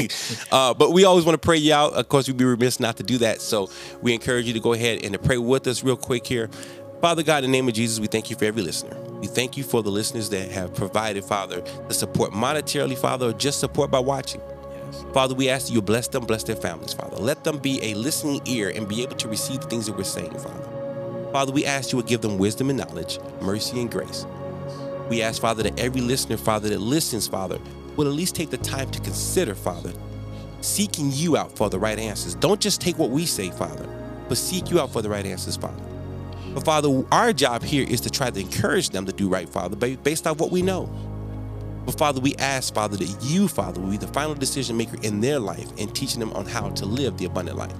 uh, 0.51 0.73
but 0.73 0.91
we 0.91 1.05
always 1.05 1.23
want 1.23 1.39
to 1.39 1.45
pray 1.45 1.57
you 1.57 1.71
out. 1.73 1.93
Of 1.93 2.09
course, 2.09 2.27
we'd 2.27 2.37
be 2.37 2.45
remiss 2.45 2.79
not 2.79 2.97
to 2.97 3.03
do 3.03 3.19
that. 3.19 3.41
So 3.41 3.69
we 4.01 4.11
encourage 4.15 4.47
you 4.47 4.53
to 4.53 4.59
go 4.59 4.73
ahead 4.73 5.03
and 5.03 5.13
to 5.13 5.19
pray 5.19 5.37
with 5.37 5.67
us 5.67 5.83
real 5.83 5.95
quick 5.95 6.25
here. 6.25 6.49
Father 6.99 7.21
God, 7.21 7.43
in 7.43 7.51
the 7.51 7.55
name 7.57 7.67
of 7.67 7.75
Jesus, 7.75 7.99
we 7.99 8.07
thank 8.07 8.31
you 8.31 8.35
for 8.35 8.45
every 8.45 8.63
listener. 8.63 8.99
We 9.19 9.27
thank 9.27 9.55
you 9.55 9.63
for 9.63 9.83
the 9.83 9.91
listeners 9.91 10.29
that 10.31 10.49
have 10.51 10.73
provided, 10.73 11.23
Father, 11.25 11.61
the 11.87 11.93
support 11.93 12.31
monetarily, 12.31 12.97
Father, 12.97 13.27
or 13.29 13.33
just 13.33 13.59
support 13.59 13.91
by 13.91 13.99
watching. 13.99 14.41
Father, 15.13 15.35
we 15.35 15.49
ask 15.49 15.67
that 15.67 15.73
you 15.73 15.81
bless 15.81 16.07
them, 16.07 16.25
bless 16.25 16.43
their 16.43 16.55
families, 16.55 16.93
Father. 16.93 17.17
Let 17.17 17.43
them 17.43 17.57
be 17.57 17.79
a 17.83 17.93
listening 17.93 18.41
ear 18.45 18.71
and 18.75 18.87
be 18.87 19.03
able 19.03 19.15
to 19.17 19.27
receive 19.27 19.61
the 19.61 19.67
things 19.67 19.85
that 19.87 19.97
we're 19.97 20.03
saying, 20.03 20.31
Father. 20.31 21.29
Father, 21.31 21.51
we 21.51 21.65
ask 21.65 21.91
you 21.91 21.97
would 21.97 22.07
give 22.07 22.21
them 22.21 22.37
wisdom 22.37 22.69
and 22.69 22.79
knowledge, 22.79 23.19
mercy 23.41 23.79
and 23.81 23.91
grace. 23.91 24.25
We 25.09 25.21
ask, 25.21 25.41
Father, 25.41 25.63
that 25.63 25.79
every 25.79 26.01
listener, 26.01 26.37
Father, 26.37 26.69
that 26.69 26.79
listens, 26.79 27.27
Father, 27.27 27.59
will 27.95 28.07
at 28.07 28.13
least 28.13 28.35
take 28.35 28.49
the 28.49 28.57
time 28.57 28.89
to 28.91 28.99
consider, 29.01 29.55
Father, 29.55 29.93
seeking 30.61 31.11
you 31.11 31.37
out 31.37 31.55
for 31.55 31.69
the 31.69 31.79
right 31.79 31.97
answers. 31.97 32.35
Don't 32.35 32.59
just 32.59 32.81
take 32.81 32.97
what 32.97 33.09
we 33.09 33.25
say, 33.25 33.49
Father, 33.49 33.87
but 34.27 34.37
seek 34.37 34.69
you 34.69 34.79
out 34.79 34.91
for 34.91 35.01
the 35.01 35.09
right 35.09 35.25
answers, 35.25 35.57
Father. 35.57 35.83
But 36.53 36.65
Father, 36.65 37.03
our 37.11 37.33
job 37.33 37.63
here 37.63 37.85
is 37.87 38.01
to 38.01 38.09
try 38.09 38.29
to 38.31 38.39
encourage 38.39 38.89
them 38.89 39.05
to 39.05 39.11
do 39.11 39.29
right, 39.29 39.47
Father, 39.47 39.75
based 39.75 40.25
off 40.27 40.39
what 40.39 40.51
we 40.51 40.61
know. 40.61 40.89
But 41.89 41.97
Father, 41.97 42.21
we 42.21 42.35
ask, 42.35 42.71
Father, 42.75 42.97
that 42.97 43.17
you, 43.23 43.47
Father, 43.47 43.81
will 43.81 43.89
be 43.89 43.97
the 43.97 44.05
final 44.09 44.35
decision 44.35 44.77
maker 44.77 44.97
in 45.01 45.21
their 45.21 45.39
life 45.39 45.67
and 45.79 45.93
teaching 45.95 46.19
them 46.19 46.31
on 46.33 46.45
how 46.45 46.69
to 46.69 46.85
live 46.85 47.17
the 47.17 47.25
abundant 47.25 47.57
life. 47.57 47.73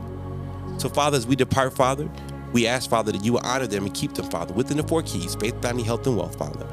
So, 0.80 0.90
Father, 0.90 1.16
as 1.16 1.28
we 1.28 1.36
depart, 1.36 1.76
Father, 1.76 2.10
we 2.52 2.66
ask, 2.66 2.90
Father, 2.90 3.12
that 3.12 3.24
you 3.24 3.34
will 3.34 3.42
honor 3.44 3.68
them 3.68 3.86
and 3.86 3.94
keep 3.94 4.16
them, 4.16 4.28
Father, 4.32 4.52
within 4.56 4.78
the 4.78 4.84
four 4.84 5.04
keys 5.04 5.36
faith, 5.36 5.62
family, 5.62 5.84
health, 5.84 6.08
and 6.08 6.18
wealth, 6.18 6.40
Father. 6.40 6.66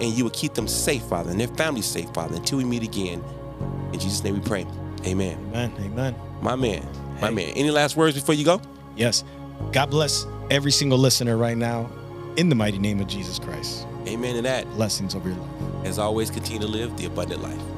And 0.00 0.14
you 0.16 0.24
will 0.24 0.30
keep 0.30 0.54
them 0.54 0.66
safe, 0.66 1.02
Father, 1.02 1.30
and 1.30 1.38
their 1.38 1.48
families 1.48 1.84
safe, 1.84 2.08
Father, 2.14 2.36
until 2.36 2.56
we 2.56 2.64
meet 2.64 2.82
again. 2.82 3.22
In 3.92 4.00
Jesus' 4.00 4.24
name 4.24 4.32
we 4.36 4.40
pray. 4.40 4.66
Amen. 5.04 5.38
Amen. 5.50 5.74
Amen. 5.80 6.14
My 6.40 6.56
man. 6.56 6.88
My 7.20 7.28
Hey. 7.28 7.34
man. 7.34 7.50
Any 7.50 7.70
last 7.70 7.98
words 7.98 8.14
before 8.18 8.34
you 8.34 8.46
go? 8.46 8.62
Yes. 8.96 9.24
God 9.72 9.90
bless 9.90 10.24
every 10.50 10.72
single 10.72 10.96
listener 10.96 11.36
right 11.36 11.58
now 11.58 11.90
in 12.36 12.48
the 12.48 12.54
mighty 12.54 12.78
name 12.78 12.98
of 12.98 13.08
Jesus 13.08 13.38
Christ. 13.38 13.86
Amen 14.08 14.36
to 14.36 14.42
that. 14.42 14.64
Blessings 14.70 15.14
over 15.14 15.28
your 15.28 15.38
life. 15.38 15.84
As 15.84 15.98
always, 15.98 16.30
continue 16.30 16.60
to 16.60 16.66
live 16.66 16.96
the 16.96 17.04
abundant 17.04 17.42
life. 17.42 17.77